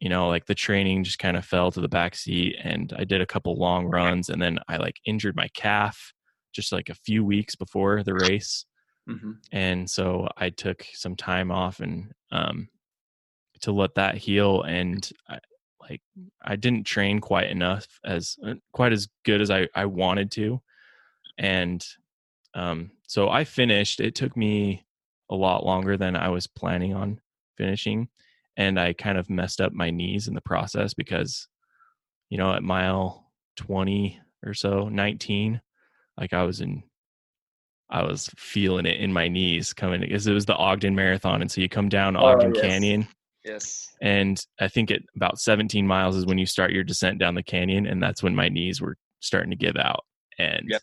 [0.01, 3.03] you know, like the training just kind of fell to the back seat, and I
[3.03, 6.13] did a couple long runs, and then I like injured my calf
[6.53, 8.65] just like a few weeks before the race,
[9.07, 9.33] mm-hmm.
[9.51, 12.67] and so I took some time off and um,
[13.61, 15.37] to let that heal, and I,
[15.79, 16.01] like
[16.41, 20.61] I didn't train quite enough as uh, quite as good as I I wanted to,
[21.37, 21.85] and
[22.55, 23.99] um, so I finished.
[23.99, 24.83] It took me
[25.29, 27.21] a lot longer than I was planning on
[27.55, 28.09] finishing,
[28.61, 31.47] and I kind of messed up my knees in the process because,
[32.29, 35.61] you know, at mile twenty or so, nineteen,
[36.17, 36.83] like I was in
[37.89, 41.51] I was feeling it in my knees coming because it was the Ogden Marathon, and
[41.51, 42.63] so you come down oh, Ogden yes.
[42.63, 43.07] Canyon,
[43.43, 43.89] Yes.
[44.01, 47.43] And I think at about 17 miles is when you start your descent down the
[47.43, 50.05] canyon, and that's when my knees were starting to give out.
[50.37, 50.81] And yep.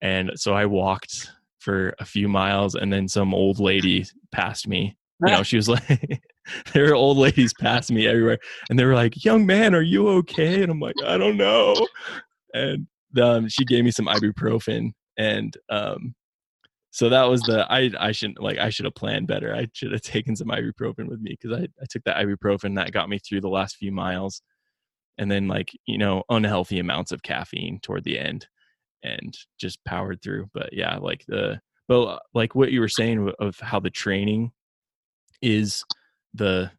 [0.00, 4.96] and so I walked for a few miles, and then some old lady passed me.
[5.24, 6.22] You know, she was like,
[6.72, 8.38] there were old ladies passing me everywhere,
[8.70, 11.86] and they were like, "Young man, are you okay?" And I'm like, "I don't know."
[12.54, 12.86] And
[13.20, 16.14] um, she gave me some ibuprofen, and um,
[16.90, 19.54] so that was the I I shouldn't like I should have planned better.
[19.54, 22.92] I should have taken some ibuprofen with me because I I took that ibuprofen that
[22.92, 24.42] got me through the last few miles,
[25.18, 28.46] and then like you know unhealthy amounts of caffeine toward the end,
[29.02, 30.48] and just powered through.
[30.54, 34.52] But yeah, like the but like what you were saying of how the training
[35.42, 35.84] is
[36.36, 36.70] the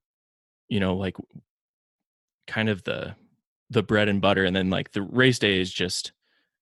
[0.69, 1.15] you know like
[2.47, 3.15] kind of the
[3.69, 6.13] the bread and butter and then like the race day is just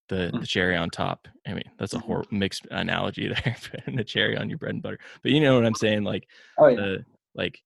[0.09, 0.39] the, hmm.
[0.39, 1.27] the cherry on top.
[1.47, 3.55] I mean, that's a hor- mixed analogy there,
[3.85, 4.99] and the cherry on your bread and butter.
[5.21, 6.03] But you know what I'm saying?
[6.03, 6.27] Like,
[6.57, 6.75] oh, yeah.
[6.75, 7.61] the like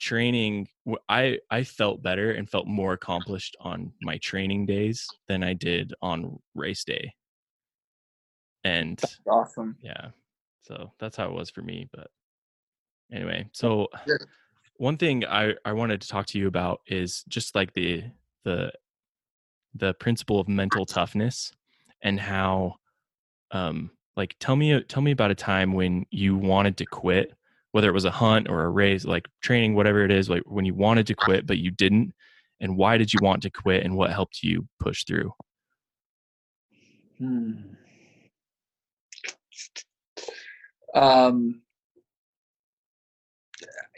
[0.00, 0.68] training.
[1.08, 5.94] I I felt better and felt more accomplished on my training days than I did
[6.02, 7.14] on race day.
[8.64, 9.76] And that's awesome.
[9.82, 10.08] Yeah.
[10.62, 11.88] So that's how it was for me.
[11.92, 12.08] But
[13.12, 13.88] anyway, so
[14.78, 18.04] one thing I I wanted to talk to you about is just like the
[18.44, 18.72] the
[19.74, 21.52] the principle of mental toughness
[22.02, 22.76] and how
[23.50, 27.34] um like tell me tell me about a time when you wanted to quit
[27.72, 30.64] whether it was a hunt or a race like training whatever it is like when
[30.64, 32.14] you wanted to quit but you didn't
[32.60, 35.32] and why did you want to quit and what helped you push through
[37.18, 37.52] hmm.
[40.94, 41.60] um,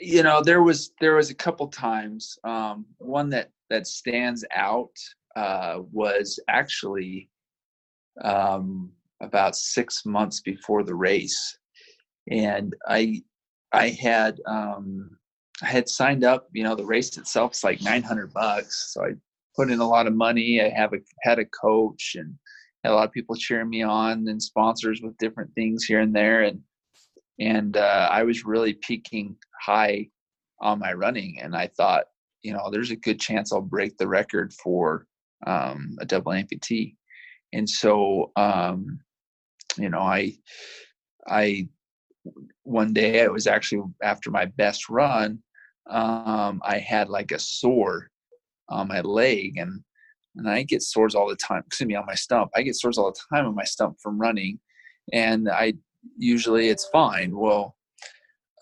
[0.01, 2.39] you know, there was there was a couple times.
[2.45, 4.93] Um, one that that stands out
[5.37, 7.29] uh, was actually
[8.23, 11.59] um, about six months before the race,
[12.31, 13.23] and I
[13.73, 15.17] I had um,
[15.63, 16.49] I had signed up.
[16.53, 19.11] You know, the race itself is like nine hundred bucks, so I
[19.57, 20.63] put in a lot of money.
[20.63, 22.35] I have a had a coach and
[22.85, 26.15] had a lot of people cheering me on and sponsors with different things here and
[26.15, 26.63] there, and
[27.41, 30.09] and uh, I was really peaking high
[30.61, 32.05] on my running, and I thought,
[32.43, 35.07] you know, there's a good chance I'll break the record for
[35.47, 36.95] um, a double amputee,
[37.53, 39.01] and so um,
[39.79, 40.35] you know, I
[41.27, 41.69] I
[42.63, 45.43] one day it was actually after my best run,
[45.89, 48.11] um, I had like a sore
[48.69, 49.83] on my leg, and
[50.37, 51.63] and I get sores all the time.
[51.67, 52.51] Excuse me, on my stump.
[52.55, 54.61] I get sores all the time on my stump from running,
[55.13, 55.75] and I
[56.17, 57.37] usually it's fine.
[57.37, 57.77] Well,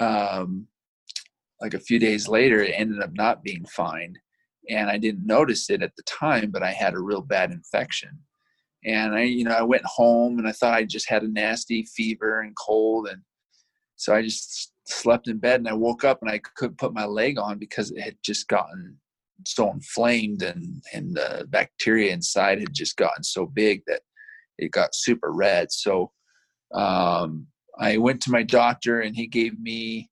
[0.00, 0.66] um,
[1.60, 4.16] like a few days later, it ended up not being fine,
[4.68, 8.10] and I didn't notice it at the time, but I had a real bad infection.
[8.84, 11.84] And I, you know, I went home and I thought I just had a nasty
[11.84, 13.22] fever and cold, and
[13.96, 17.04] so I just slept in bed and I woke up and I couldn't put my
[17.04, 18.98] leg on because it had just gotten
[19.46, 24.00] so inflamed and and the bacteria inside had just gotten so big that
[24.58, 25.70] it got super red.
[25.70, 26.10] So
[26.74, 27.46] um,
[27.78, 30.10] I went to my doctor and he gave me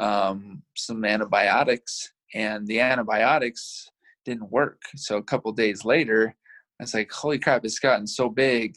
[0.00, 3.88] um, some antibiotics, and the antibiotics
[4.24, 4.80] didn't work.
[4.96, 6.34] So a couple days later,
[6.80, 7.64] I was like, "Holy crap!
[7.64, 8.74] It's gotten so big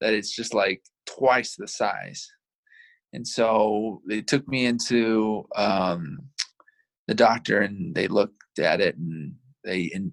[0.00, 2.28] that it's just like twice the size."
[3.12, 6.18] And so they took me into um,
[7.08, 10.12] the doctor, and they looked at it, and they and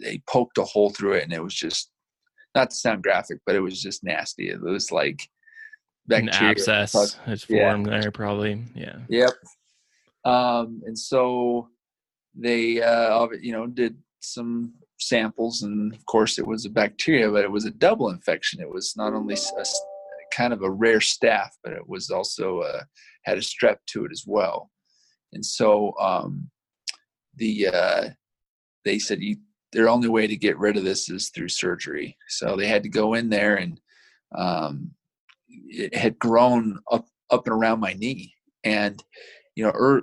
[0.00, 1.90] they poked a hole through it, and it was just
[2.54, 4.50] not to sound graphic, but it was just nasty.
[4.50, 5.28] It was like
[6.10, 6.38] bacteria.
[6.38, 8.00] An abscess has formed yeah.
[8.00, 8.62] there, probably.
[8.74, 8.96] Yeah.
[9.08, 9.32] Yep.
[10.24, 11.68] Um, and so
[12.34, 17.44] they, uh, you know, did some samples, and of course, it was a bacteria, but
[17.44, 18.60] it was a double infection.
[18.60, 19.64] It was not only a,
[20.32, 22.82] kind of a rare staph, but it was also uh,
[23.24, 24.70] had a strep to it as well.
[25.32, 26.50] And so um,
[27.36, 28.08] the uh,
[28.84, 29.36] they said you,
[29.72, 32.16] their only way to get rid of this is through surgery.
[32.28, 33.80] So they had to go in there and
[34.36, 34.90] um,
[35.68, 38.34] it had grown up up and around my knee.
[38.64, 39.02] And
[39.54, 40.02] you know er,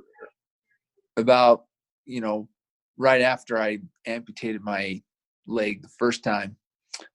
[1.17, 1.65] about
[2.05, 2.47] you know
[2.97, 5.01] right after i amputated my
[5.45, 6.55] leg the first time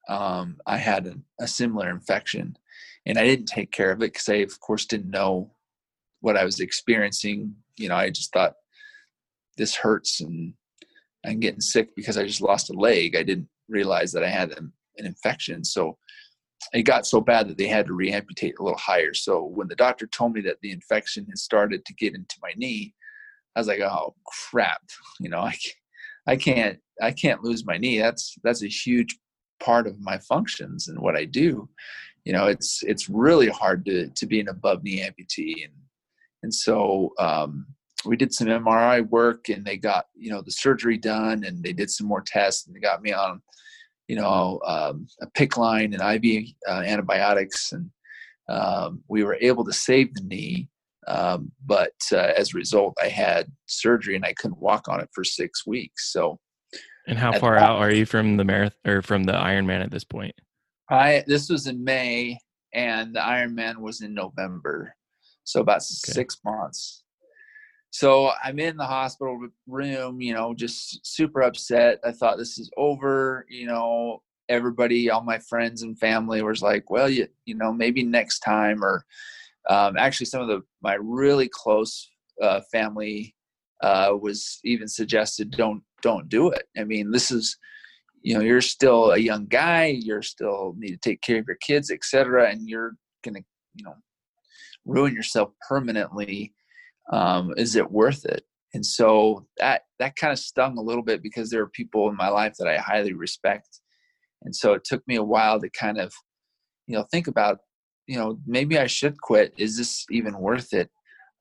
[0.09, 2.57] um, i had a, a, similar infection.
[3.07, 5.53] And i didn't take care of it because i of course didn't know
[6.21, 7.55] what i was experiencing.
[7.77, 8.55] You know i just thought
[9.57, 10.55] this hurts and
[11.27, 13.17] i'm getting sick because i just lost a leg.
[13.17, 15.65] I didn't realize that i had an, an infection.
[15.65, 15.99] So
[16.73, 19.15] it got so bad that they had to reamputate a little higher.
[19.15, 22.53] So when the doctor told me that the infection had started to get into my
[22.57, 22.95] knee,
[23.57, 24.83] I was like, "Oh crap!"
[25.21, 25.57] You know, I,
[26.27, 27.99] I can't, I can't lose my knee.
[27.99, 29.19] That's that's a huge
[29.61, 31.69] part of my functions and what I do.
[32.25, 35.75] You know, it's it's really hard to to be an above knee amputee, and
[36.43, 37.67] and so um,
[38.05, 41.73] we did some MRI work, and they got you know the surgery done, and they
[41.73, 43.43] did some more tests, and they got me on
[44.09, 47.91] you know, um, a PICC line and IV uh, antibiotics, and
[48.49, 50.69] um, we were able to save the knee.
[51.09, 55.09] Um, but uh, as a result, I had surgery and I couldn't walk on it
[55.13, 56.13] for six weeks.
[56.13, 56.39] So,
[57.09, 60.05] and how far out are you from the marathon or from the Ironman at this
[60.05, 60.35] point?
[60.91, 62.39] I this was in May,
[62.73, 64.95] and the Ironman was in November,
[65.45, 66.13] so about okay.
[66.13, 67.02] six months
[67.93, 72.01] so i'm in the hospital room you know just super upset.
[72.05, 76.91] I thought this is over you know everybody all my friends and family was like
[76.91, 79.05] well you, you know maybe next time or
[79.71, 82.11] um, actually some of the my really close
[82.43, 83.35] uh, family
[83.83, 86.65] uh, was even suggested don't don't do it.
[86.77, 87.57] I mean this is
[88.23, 91.57] you know you're still a young guy you're still need to take care of your
[91.57, 92.93] kids etc and you're
[93.25, 93.41] gonna
[93.75, 93.95] you know
[94.85, 96.53] ruin yourself permanently
[97.11, 98.45] um, is it worth it?
[98.75, 102.17] And so that that kind of stung a little bit because there are people in
[102.17, 103.81] my life that i highly respect.
[104.43, 106.13] And so it took me a while to kind of
[106.87, 107.59] you know think about
[108.07, 109.53] you know maybe i should quit.
[109.59, 110.91] Is this even worth it?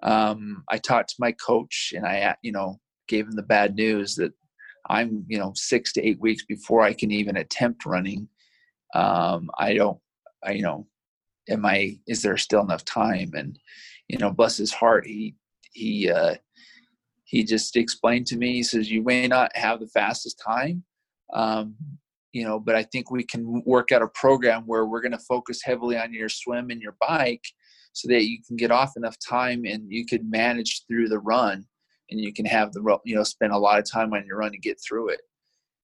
[0.03, 4.15] Um, i talked to my coach and i you know gave him the bad news
[4.15, 4.31] that
[4.89, 8.27] i'm you know six to eight weeks before i can even attempt running.
[8.93, 9.99] Um, i don't
[10.43, 10.87] i you know
[11.49, 13.31] am i is there still enough time?
[13.35, 13.57] And
[14.07, 15.35] you know bless his heart he
[15.71, 16.35] he uh,
[17.25, 18.53] he just explained to me.
[18.53, 20.83] He says, "You may not have the fastest time,
[21.33, 21.75] um,
[22.33, 25.19] you know, but I think we can work out a program where we're going to
[25.19, 27.43] focus heavily on your swim and your bike
[27.93, 31.65] so that you can get off enough time and you could manage through the run
[32.09, 34.51] and you can have the, you know, spend a lot of time on your run
[34.51, 35.21] to get through it.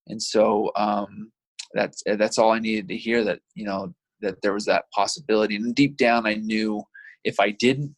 [0.07, 1.31] And so, um,
[1.73, 5.57] that's, that's all I needed to hear that, you know, that there was that possibility.
[5.57, 6.81] And deep down, I knew
[7.25, 7.93] if I didn't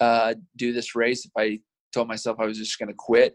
[0.00, 1.60] uh, do this race, if I
[1.92, 3.34] told myself I was just going to quit,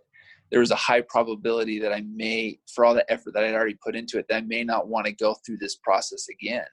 [0.51, 3.77] there was a high probability that I may, for all the effort that I'd already
[3.83, 6.65] put into it, that I may not want to go through this process again.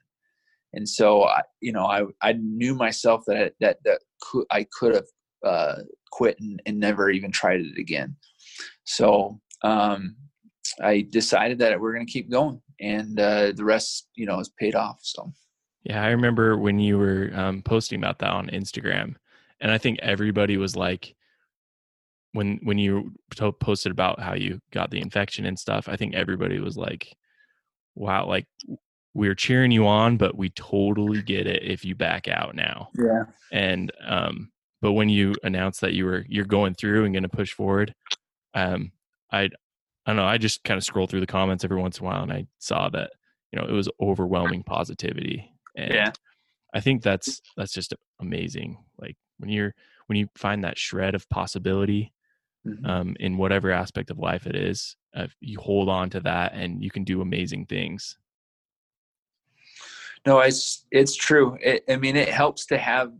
[0.73, 4.95] And so, I, you know, I I knew myself that that that could, I could
[4.95, 5.05] have
[5.45, 5.75] uh,
[6.11, 8.15] quit and, and, never even tried it again.
[8.83, 10.15] So um,
[10.81, 14.51] I decided that we're going to keep going, and uh, the rest, you know, is
[14.59, 14.99] paid off.
[15.03, 15.31] So.
[15.83, 19.15] Yeah, I remember when you were um, posting about that on Instagram,
[19.59, 21.15] and I think everybody was like,
[22.33, 23.13] when when you
[23.59, 27.15] posted about how you got the infection and stuff, I think everybody was like,
[27.95, 28.45] "Wow, like
[29.13, 33.23] we're cheering you on, but we totally get it if you back out now." Yeah.
[33.51, 37.29] And um, but when you announced that you were you're going through and going to
[37.29, 37.95] push forward,
[38.53, 38.91] um,
[39.31, 39.49] I I
[40.07, 40.25] don't know.
[40.25, 42.45] I just kind of scroll through the comments every once in a while, and I
[42.59, 43.11] saw that
[43.51, 45.51] you know it was overwhelming positivity.
[45.75, 46.11] And yeah.
[46.73, 48.77] I think that's that's just amazing.
[49.37, 49.73] When you're
[50.07, 52.13] when you find that shred of possibility
[52.65, 52.85] mm-hmm.
[52.85, 56.83] um, in whatever aspect of life it is, uh, you hold on to that and
[56.83, 58.17] you can do amazing things.
[60.25, 61.57] No, it's it's true.
[61.61, 63.11] It, I mean, it helps to have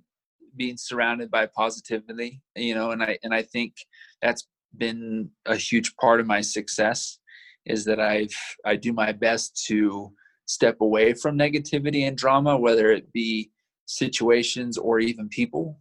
[0.56, 3.76] being surrounded by positivity, you know, and I and I think
[4.22, 7.20] that's been a huge part of my success
[7.66, 10.12] is that I've I do my best to
[10.46, 13.52] step away from negativity and drama, whether it be
[13.86, 15.80] situations or even people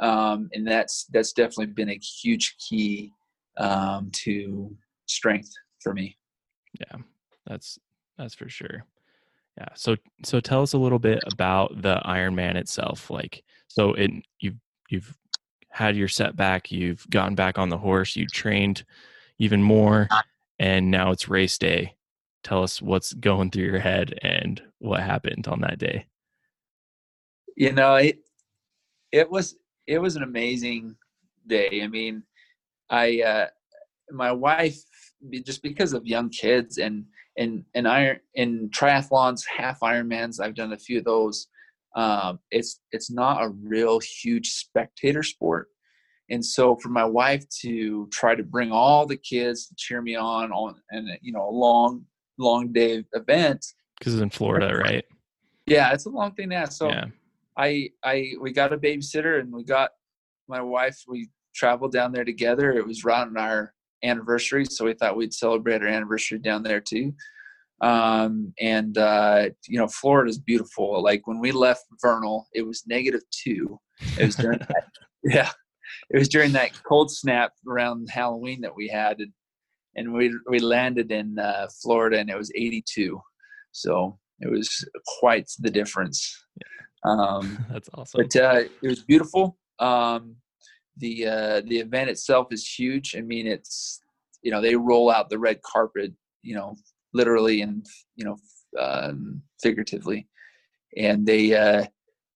[0.00, 3.12] um, and that's that's definitely been a huge key
[3.58, 4.74] um, to
[5.06, 6.16] strength for me.
[6.78, 6.98] Yeah,
[7.46, 7.78] that's
[8.16, 8.84] that's for sure.
[9.58, 9.68] Yeah.
[9.74, 13.10] So so tell us a little bit about the Ironman itself.
[13.10, 14.10] Like, so it
[14.40, 14.56] you've
[14.88, 15.16] you've
[15.68, 18.84] had your setback, you've gotten back on the horse, you trained
[19.38, 20.08] even more,
[20.58, 21.94] and now it's race day.
[22.42, 26.06] Tell us what's going through your head and what happened on that day.
[27.56, 28.18] You know, it
[29.12, 29.56] it was
[29.90, 30.94] it was an amazing
[31.48, 31.80] day.
[31.82, 32.22] I mean,
[32.90, 33.46] I uh,
[34.12, 34.80] my wife
[35.44, 37.04] just because of young kids and
[37.36, 40.40] and and iron in triathlons, half Ironmans.
[40.40, 41.48] I've done a few of those.
[41.96, 45.66] Um, it's it's not a real huge spectator sport,
[46.30, 50.14] and so for my wife to try to bring all the kids to cheer me
[50.14, 52.04] on on and you know a long
[52.38, 53.66] long day event
[53.98, 55.04] because it's in Florida, right?
[55.66, 56.78] Yeah, it's a long thing to ask.
[56.78, 57.06] So yeah.
[57.60, 59.90] I I we got a babysitter and we got
[60.48, 61.04] my wife.
[61.06, 62.72] We traveled down there together.
[62.72, 67.12] It was around our anniversary, so we thought we'd celebrate our anniversary down there too.
[67.82, 71.02] Um, and uh, you know, Florida is beautiful.
[71.02, 73.78] Like when we left Vernal, it was negative two.
[74.18, 74.84] It was during that,
[75.24, 75.50] yeah,
[76.08, 79.32] it was during that cold snap around Halloween that we had, and,
[79.96, 83.20] and we we landed in uh, Florida, and it was 82.
[83.72, 84.88] So it was
[85.20, 86.42] quite the difference.
[87.04, 88.22] Um, That's awesome.
[88.22, 89.56] But uh, it was beautiful.
[89.78, 90.36] Um,
[90.96, 93.14] the uh, the event itself is huge.
[93.16, 94.00] I mean, it's
[94.42, 96.76] you know they roll out the red carpet, you know,
[97.14, 97.86] literally and
[98.16, 98.36] you know
[98.78, 100.28] um, figuratively,
[100.96, 101.86] and they uh,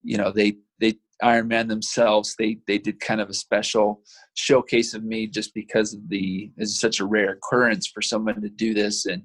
[0.02, 2.34] you know they they Ironman themselves.
[2.38, 4.02] They they did kind of a special
[4.34, 8.48] showcase of me just because of the it's such a rare occurrence for someone to
[8.48, 9.22] do this and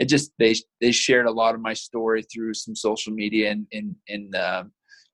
[0.00, 3.66] it just they they shared a lot of my story through some social media and
[3.70, 4.64] in in uh,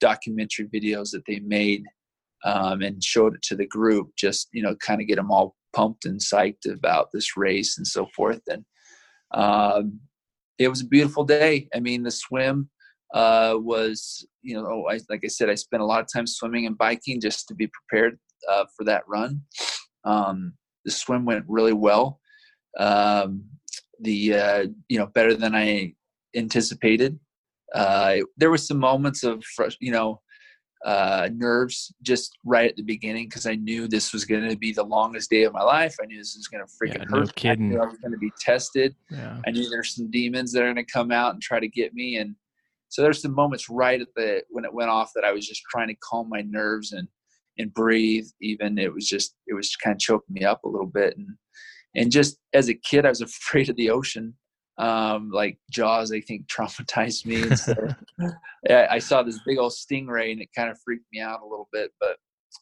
[0.00, 1.84] documentary videos that they made
[2.44, 5.56] um, and showed it to the group just you know kind of get them all
[5.74, 8.40] pumped and psyched about this race and so forth.
[8.48, 8.64] And
[9.34, 10.00] um,
[10.58, 11.68] it was a beautiful day.
[11.74, 12.70] I mean the swim
[13.12, 16.66] uh, was you know I, like i said i spent a lot of time swimming
[16.66, 18.18] and biking just to be prepared
[18.48, 19.42] uh, for that run.
[20.04, 22.20] Um, the swim went really well.
[22.78, 23.44] Um,
[24.00, 25.94] the uh, you know better than I
[26.34, 27.18] anticipated.
[27.74, 29.42] Uh, there were some moments of
[29.80, 30.20] you know
[30.84, 34.72] uh, nerves just right at the beginning because I knew this was going to be
[34.72, 35.96] the longest day of my life.
[36.00, 37.26] I knew this was going to freaking yeah, hurt.
[37.26, 37.78] No kidding.
[37.78, 38.94] I, I was going to be tested.
[39.10, 39.38] Yeah.
[39.46, 41.94] I knew there's some demons that are going to come out and try to get
[41.94, 42.18] me.
[42.18, 42.36] And
[42.88, 45.62] so there's some moments right at the when it went off that I was just
[45.70, 47.08] trying to calm my nerves and
[47.58, 48.26] and breathe.
[48.40, 51.16] Even it was just it was kind of choking me up a little bit.
[51.16, 51.26] And
[51.96, 54.34] and just as a kid, I was afraid of the ocean.
[54.78, 57.56] Um, like Jaws, I think traumatized me.
[57.56, 57.74] So
[58.70, 61.68] I saw this big old stingray, and it kind of freaked me out a little
[61.72, 61.90] bit.
[61.98, 62.16] But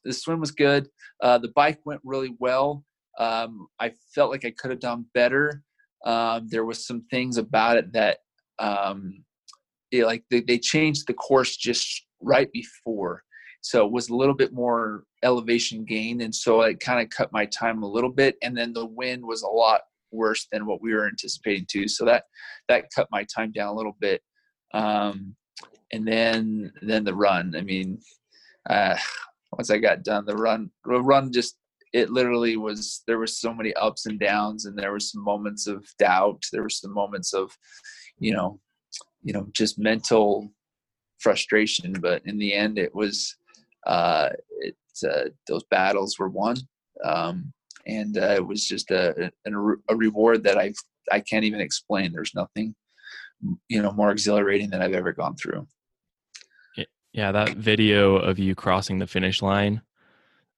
[0.05, 0.89] the swim was good.
[1.22, 2.85] Uh, the bike went really well.
[3.18, 5.62] Um, I felt like I could have done better.
[6.05, 8.18] um, there was some things about it that
[8.59, 9.24] um,
[9.91, 13.22] it, like they, they changed the course just right before
[13.65, 17.33] so it was a little bit more elevation gain and so it kind of cut
[17.33, 19.81] my time a little bit and then the wind was a lot
[20.12, 22.25] worse than what we were anticipating too so that
[22.69, 24.23] that cut my time down a little bit.
[24.73, 25.35] Um,
[25.93, 27.99] and then then the run i mean
[28.69, 28.97] uh,
[29.53, 31.57] once i got done the run the run just
[31.93, 35.67] it literally was there was so many ups and downs and there were some moments
[35.67, 37.57] of doubt there were some moments of
[38.19, 38.59] you know
[39.23, 40.51] you know just mental
[41.21, 43.37] frustration but in the end it was
[43.87, 44.30] uh
[44.61, 44.76] it
[45.09, 46.57] uh, those battles were won
[47.05, 47.53] um
[47.87, 49.51] and uh, it was just a, a,
[49.89, 50.72] a reward that i
[51.11, 52.74] i can't even explain there's nothing
[53.68, 55.66] you know more exhilarating than i've ever gone through
[57.12, 59.82] yeah that video of you crossing the finish line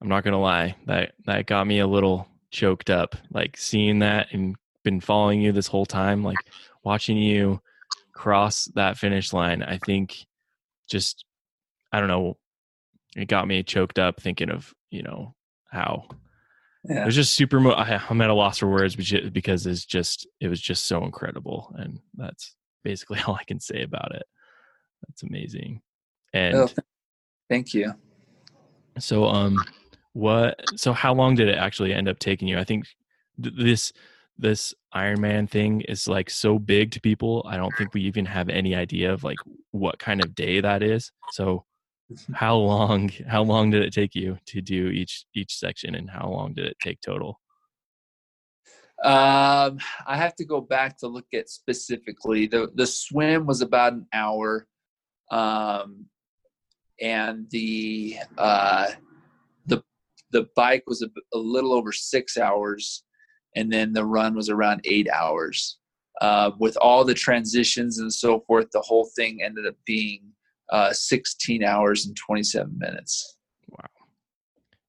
[0.00, 3.16] I'm not gonna lie, that that got me a little choked up.
[3.30, 6.38] Like seeing that and been following you this whole time, like
[6.84, 7.60] watching you
[8.12, 9.62] cross that finish line.
[9.62, 10.26] I think
[10.88, 11.24] just
[11.92, 12.36] I don't know,
[13.16, 15.34] it got me choked up thinking of you know
[15.70, 16.06] how
[16.88, 17.02] yeah.
[17.02, 17.58] it was just super.
[17.58, 21.04] Mo- I, I'm at a loss for words because it's just it was just so
[21.04, 22.54] incredible, and that's
[22.84, 24.24] basically all I can say about it.
[25.06, 25.80] That's amazing.
[26.32, 26.68] And oh,
[27.48, 27.94] thank you.
[28.98, 29.62] So um
[30.12, 30.62] what?
[30.76, 32.58] So how long did it actually end up taking you?
[32.58, 32.86] I think
[33.42, 33.92] th- this
[34.38, 37.44] this Ironman thing is like so big to people.
[37.48, 39.38] I don't think we even have any idea of like
[39.70, 41.10] what kind of day that is.
[41.32, 41.64] So.
[42.34, 46.28] How long how long did it take you to do each each section and how
[46.28, 47.40] long did it take total?
[49.04, 52.46] Um, I have to go back to look at specifically.
[52.46, 54.66] The the swim was about an hour.
[55.30, 56.06] Um,
[57.00, 58.88] and the uh
[59.66, 59.82] the
[60.30, 63.04] the bike was a, a, little over six hours,
[63.54, 65.78] and then the run was around eight hours.
[66.22, 70.22] Uh, with all the transitions and so forth, the whole thing ended up being
[70.70, 73.36] uh, 16 hours and 27 minutes.
[73.68, 73.86] Wow.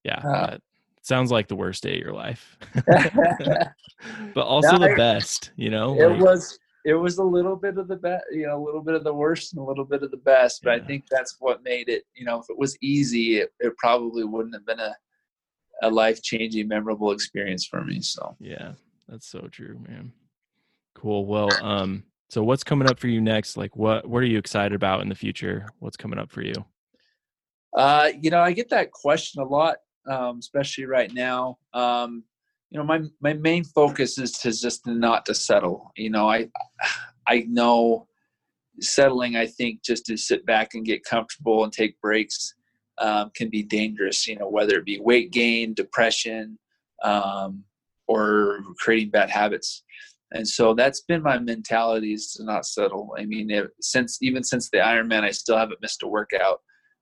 [0.03, 0.19] Yeah.
[0.19, 0.57] Uh,
[1.01, 2.57] sounds like the worst day of your life,
[4.33, 5.99] but also the best, you know?
[5.99, 8.81] It like, was, it was a little bit of the best, you know, a little
[8.81, 10.83] bit of the worst and a little bit of the best, but yeah.
[10.83, 14.23] I think that's what made it, you know, if it was easy, it, it probably
[14.23, 14.95] wouldn't have been a,
[15.83, 18.01] a life changing, memorable experience for me.
[18.01, 18.73] So yeah,
[19.07, 20.11] that's so true, man.
[20.95, 21.25] Cool.
[21.25, 23.57] Well, um, so what's coming up for you next?
[23.57, 25.67] Like, what what are you excited about in the future?
[25.79, 26.53] What's coming up for you?
[27.75, 29.77] Uh, you know, I get that question a lot,
[30.09, 31.57] um, especially right now.
[31.73, 32.23] Um,
[32.69, 35.91] you know, my my main focus is to just not to settle.
[35.95, 36.49] You know, I
[37.27, 38.07] I know
[38.81, 39.35] settling.
[39.35, 42.53] I think just to sit back and get comfortable and take breaks
[42.97, 46.57] um, can be dangerous, you know, whether it be weight gain, depression,
[47.03, 47.63] um,
[48.07, 49.83] or creating bad habits.
[50.31, 53.15] And so that's been my mentality is to not settle.
[53.17, 56.59] I mean, it, since even since the Ironman, I still haven't missed a workout.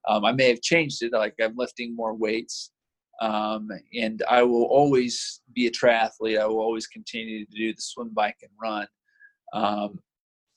[0.08, 2.72] Um, I may have changed it, like I'm lifting more weights,
[3.22, 3.70] um,
[4.00, 6.40] and I will always be a triathlete.
[6.40, 8.88] I will always continue to do the swim, bike, and run.
[9.54, 10.00] Um,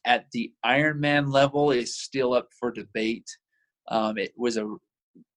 [0.05, 3.29] at the Ironman level, is still up for debate.
[3.91, 4.77] Um, it was a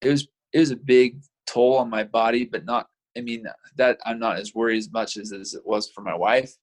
[0.01, 2.87] it was it was a big toll on my body, but not.
[3.17, 3.45] I mean
[3.77, 6.53] that I'm not as worried as much as, as it was for my wife.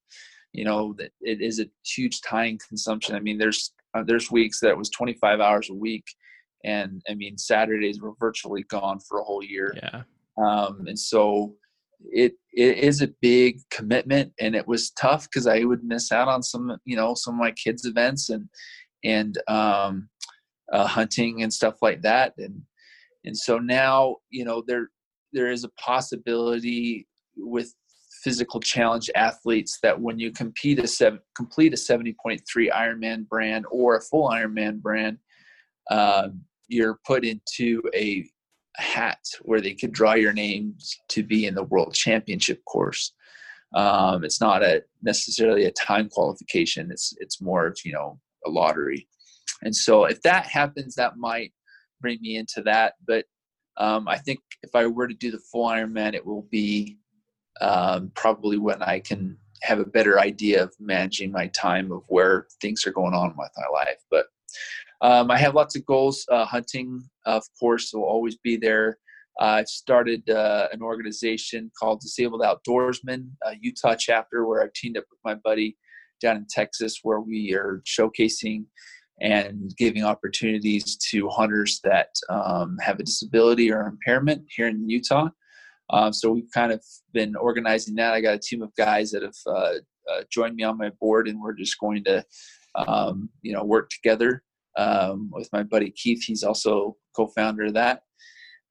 [0.59, 3.15] You know that it is a huge time consumption.
[3.15, 6.05] I mean there's uh, there's weeks that was 25 hours a week,
[6.65, 9.73] and I mean Saturdays were virtually gone for a whole year.
[9.77, 10.03] Yeah.
[10.37, 11.55] Um, and so
[12.01, 16.27] it it is a big commitment, and it was tough because I would miss out
[16.27, 18.49] on some you know some of my kids' events and
[19.05, 20.09] and um,
[20.73, 22.63] uh, hunting and stuff like that, and
[23.25, 24.89] and so now you know there
[25.33, 27.07] there is a possibility
[27.37, 27.75] with
[28.23, 32.41] physical challenge athletes that when you compete a seven, complete a 70.3
[32.73, 35.19] Ironman brand or a full Ironman brand,
[35.91, 36.29] uh,
[36.69, 38.29] you're put into a
[38.77, 43.13] hat where they could draw your names to be in the world championship course.
[43.75, 46.91] Um, it's not a necessarily a time qualification.
[46.91, 49.07] It's it's more of you know a lottery,
[49.63, 51.53] and so if that happens, that might
[52.01, 52.95] bring me into that.
[53.07, 53.27] But
[53.77, 56.99] um, I think if I were to do the full Ironman, it will be
[57.61, 62.47] um, probably when I can have a better idea of managing my time of where
[62.61, 63.99] things are going on with my life.
[64.11, 64.27] But
[65.01, 66.25] um, I have lots of goals.
[66.31, 68.99] Uh, hunting, of course, will always be there.
[69.41, 74.99] Uh, I've started uh, an organization called Disabled Outdoorsmen, a Utah chapter, where I've teamed
[74.99, 75.77] up with my buddy
[76.21, 78.65] down in Texas, where we are showcasing
[79.21, 85.29] and giving opportunities to hunters that um, have a disability or impairment here in Utah.
[85.91, 86.83] Um, so we've kind of
[87.13, 88.13] been organizing that.
[88.13, 89.75] I got a team of guys that have uh,
[90.11, 92.25] uh, joined me on my board, and we're just going to,
[92.75, 94.43] um, you know, work together
[94.77, 96.23] um, with my buddy Keith.
[96.25, 98.03] He's also co-founder of that,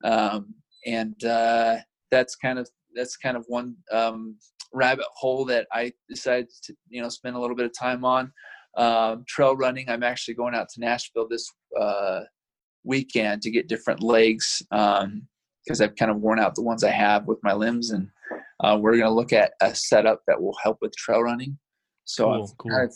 [0.04, 0.54] um,
[0.86, 1.78] and uh,
[2.12, 4.38] that's kind of that's kind of one um,
[4.74, 8.32] rabbit hole that I decided to you know spend a little bit of time on.
[8.76, 9.90] Um, trail running.
[9.90, 12.22] I'm actually going out to Nashville this uh,
[12.84, 14.62] weekend to get different legs
[15.68, 18.08] because I've kind of worn out the ones I have with my limbs, and
[18.64, 21.58] uh, we're going to look at a setup that will help with trail running.
[22.06, 22.72] So cool, I've cool.
[22.72, 22.96] kind of,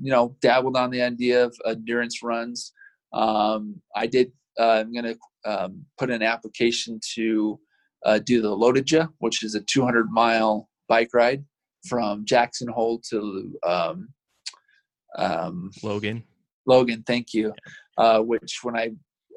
[0.00, 2.72] you know, dabbled on the idea of endurance runs.
[3.12, 4.32] Um, I did.
[4.58, 5.18] Uh, I'm going to
[5.50, 7.58] um, put an application to
[8.04, 11.44] uh, do the LoToJa, which is a 200 mile bike ride
[11.88, 14.08] from Jackson Hole to um,
[15.16, 16.24] um, Logan.
[16.66, 17.52] Logan, thank you.
[17.96, 18.90] Uh, which when I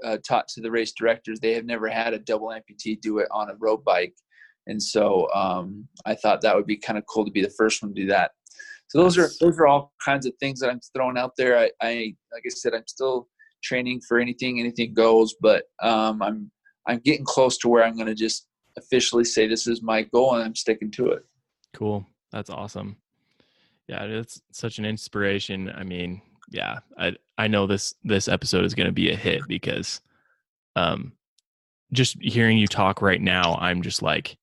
[0.04, 3.28] uh, taught to the race directors, they have never had a double amputee do it
[3.32, 4.16] on a road bike,
[4.68, 7.82] and so um, I thought that would be kind of cool to be the first
[7.82, 8.32] one to do that.
[8.90, 11.58] So those are those are all kinds of things that I'm throwing out there.
[11.58, 13.28] I, I like I said, I'm still
[13.64, 16.52] training for anything, anything goes, but um, I'm
[16.88, 20.36] I'm getting close to where I'm going to just officially say this is my goal
[20.36, 21.24] and I'm sticking to it.
[21.74, 22.06] Cool.
[22.32, 22.98] That's awesome.
[23.88, 25.72] Yeah, it's such an inspiration.
[25.76, 29.42] I mean, yeah, I I know this this episode is going to be a hit
[29.48, 30.02] because
[30.76, 31.14] um
[31.94, 34.38] just hearing you talk right now, I'm just like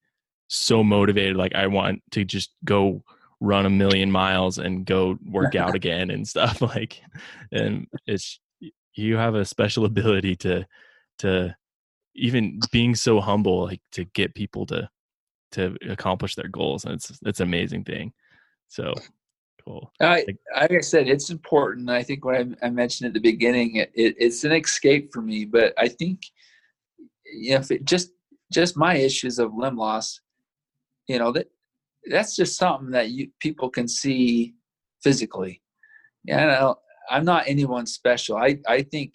[0.48, 3.02] so motivated like I want to just go
[3.40, 7.00] run a million miles and go work out again and stuff like
[7.52, 8.40] and it's
[8.94, 10.66] you have a special ability to
[11.18, 11.54] to
[12.14, 14.88] even being so humble like to get people to
[15.52, 18.12] to accomplish their goals and it's it's an amazing thing.
[18.68, 18.92] So
[19.66, 20.24] cool I,
[20.56, 21.88] like i said it's important.
[21.90, 25.22] I think what i, I mentioned at the beginning it, it, it's an escape for
[25.22, 26.22] me but i think
[27.34, 28.10] you know, if it just
[28.52, 30.20] just my issues of limb loss
[31.08, 31.48] you know that
[32.10, 34.54] that's just something that you people can see
[35.02, 35.62] physically.
[36.24, 36.72] Yeah
[37.10, 38.36] i'm not anyone special.
[38.36, 39.12] I i think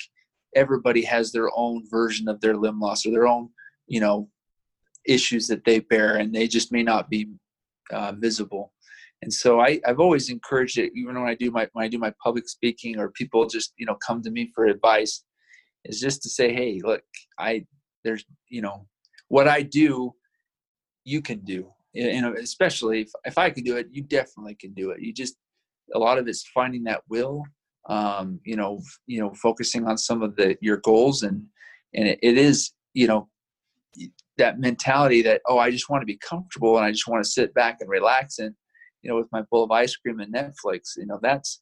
[0.55, 3.49] everybody has their own version of their limb loss or their own
[3.87, 4.29] you know
[5.05, 7.29] issues that they bear and they just may not be
[7.91, 8.73] uh, visible
[9.21, 11.97] and so I, i've always encouraged it even when i do my when i do
[11.97, 15.23] my public speaking or people just you know come to me for advice
[15.85, 17.03] is just to say hey look
[17.37, 17.65] i
[18.03, 18.85] there's you know
[19.27, 20.13] what i do
[21.05, 21.71] you can do.
[21.93, 25.01] You know especially if, if i can do it you definitely can do it.
[25.01, 25.35] You just
[25.95, 27.43] a lot of it's finding that will
[27.89, 31.43] um, you know, you know, focusing on some of the your goals and
[31.93, 33.27] and it, it is, you know,
[34.37, 37.29] that mentality that oh, I just want to be comfortable and I just want to
[37.29, 38.53] sit back and relax and
[39.01, 41.61] you know, with my bowl of ice cream and Netflix, you know, that's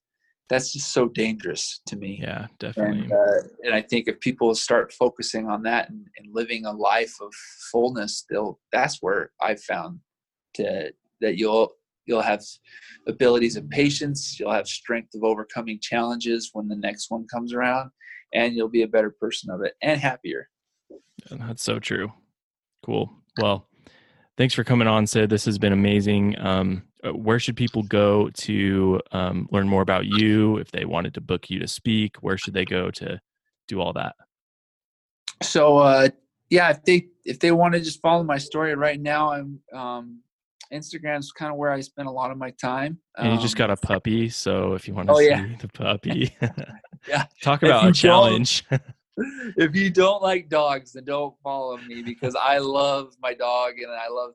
[0.50, 2.20] that's just so dangerous to me.
[2.22, 3.02] Yeah, definitely.
[3.02, 6.72] And, uh, and I think if people start focusing on that and, and, living a
[6.72, 7.34] life of
[7.70, 8.60] fullness, they'll.
[8.72, 10.00] That's where I've found
[10.56, 11.74] to that you'll
[12.08, 12.42] You'll have
[13.06, 14.40] abilities of patience.
[14.40, 17.92] You'll have strength of overcoming challenges when the next one comes around,
[18.34, 20.50] and you'll be a better person of it and happier.
[21.30, 22.12] And that's so true.
[22.86, 23.12] Cool.
[23.42, 23.68] Well,
[24.38, 25.30] thanks for coming on, Sid.
[25.30, 26.40] This has been amazing.
[26.40, 30.58] Um, where should people go to um, learn more about you?
[30.58, 33.20] If they wanted to book you to speak, where should they go to
[33.68, 34.16] do all that?
[35.44, 36.10] So, uh,
[36.50, 40.20] yeah, if they if they want to just follow my story right now, I'm um,
[40.74, 43.00] Instagram's kind of where I spend a lot of my time.
[43.18, 45.48] And you just got a um, puppy, so if you want to oh, see yeah.
[45.60, 46.36] the puppy,
[47.08, 48.66] yeah, talk about a challenge.
[49.18, 53.92] if you don't like dogs, then don't follow me because I love my dog and
[53.92, 54.32] I love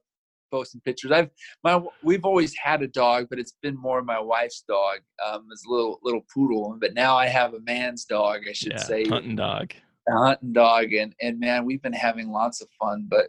[0.52, 1.10] posting pictures.
[1.10, 1.30] I've
[1.64, 4.98] my we've always had a dog, but it's been more my wife's dog.
[5.26, 8.42] Um, it's a little little poodle, but now I have a man's dog.
[8.48, 9.72] I should yeah, say hunting dog.
[10.08, 13.08] A hunting dog, and and man, we've been having lots of fun.
[13.08, 13.28] But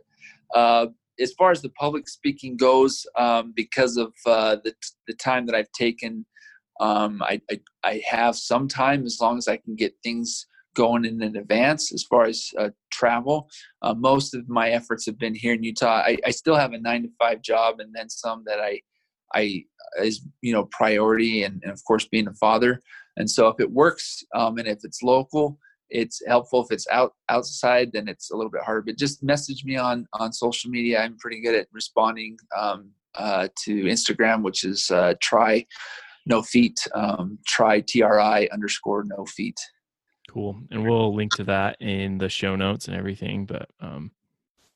[0.54, 0.88] uh,
[1.20, 4.74] as far as the public speaking goes, um, because of uh, the
[5.08, 6.26] the time that I've taken,
[6.80, 10.46] um, I, I, I have some time as long as I can get things
[10.76, 13.50] going in in advance as far as uh, travel.
[13.82, 16.02] Uh, most of my efforts have been here in Utah.
[16.06, 18.82] I, I, still have a nine to five job, and then some that I
[19.34, 19.64] I
[20.02, 22.80] is you know priority, and, and of course being a father.
[23.18, 25.60] And so if it works um, and if it's local,
[25.94, 29.64] it's helpful if it's out outside then it's a little bit harder but just message
[29.64, 34.64] me on on social media i'm pretty good at responding um, uh, to instagram which
[34.64, 35.66] is uh, tri
[36.26, 39.60] no feet um, try tri underscore no feet
[40.30, 44.12] cool and we'll link to that in the show notes and everything but um,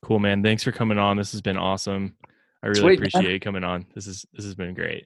[0.02, 2.16] cool man thanks for coming on this has been awesome
[2.64, 3.32] i really Sweet, appreciate man.
[3.32, 5.06] you coming on this is this has been great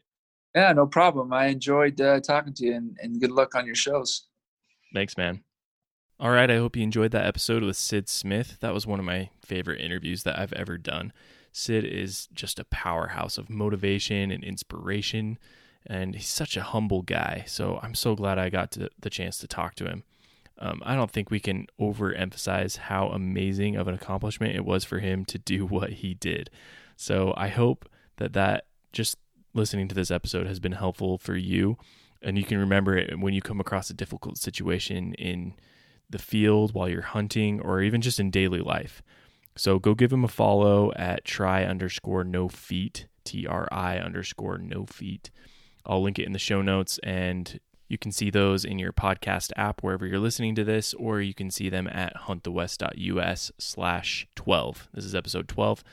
[0.56, 3.76] yeah no problem i enjoyed uh, talking to you and, and good luck on your
[3.76, 4.28] shows
[4.94, 5.44] thanks man
[6.20, 8.58] All right, I hope you enjoyed that episode with Sid Smith.
[8.60, 11.14] That was one of my favorite interviews that I've ever done.
[11.52, 15.40] Sid is just a powerhouse of motivation and inspiration,
[15.88, 17.44] and he's such a humble guy.
[17.48, 20.04] So I'm so glad I got to, the chance to talk to him.
[20.58, 25.00] Um, I don't think we can overemphasize how amazing of an accomplishment it was for
[25.00, 26.50] him to do what he did.
[26.96, 29.18] So I hope that that just
[29.54, 31.78] listening to this episode has been helpful for you,
[32.22, 35.54] and you can remember it when you come across a difficult situation in
[36.10, 39.02] the field while you're hunting or even just in daily life.
[39.56, 44.58] So go give him a follow at tri underscore no feet, T R I underscore
[44.58, 45.32] no feet.
[45.86, 47.60] I'll link it in the show notes and
[47.92, 51.34] you can see those in your podcast app wherever you're listening to this, or you
[51.34, 54.88] can see them at huntthewest.us slash 12.
[54.94, 55.84] This is episode 12.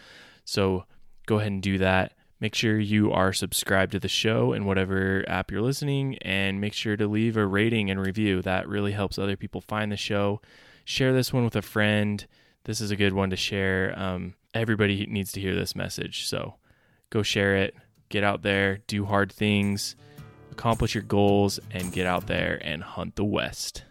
[0.44, 0.84] So
[1.26, 2.12] go ahead and do that.
[2.38, 6.72] Make sure you are subscribed to the show in whatever app you're listening and make
[6.72, 8.42] sure to leave a rating and review.
[8.42, 10.40] That really helps other people find the show.
[10.84, 12.24] Share this one with a friend.
[12.62, 13.92] This is a good one to share.
[13.98, 16.28] Um, everybody needs to hear this message.
[16.28, 16.54] So
[17.10, 17.74] go share it,
[18.08, 19.96] get out there, do hard things,
[20.58, 23.84] accomplish your goals, and get out there and hunt the West.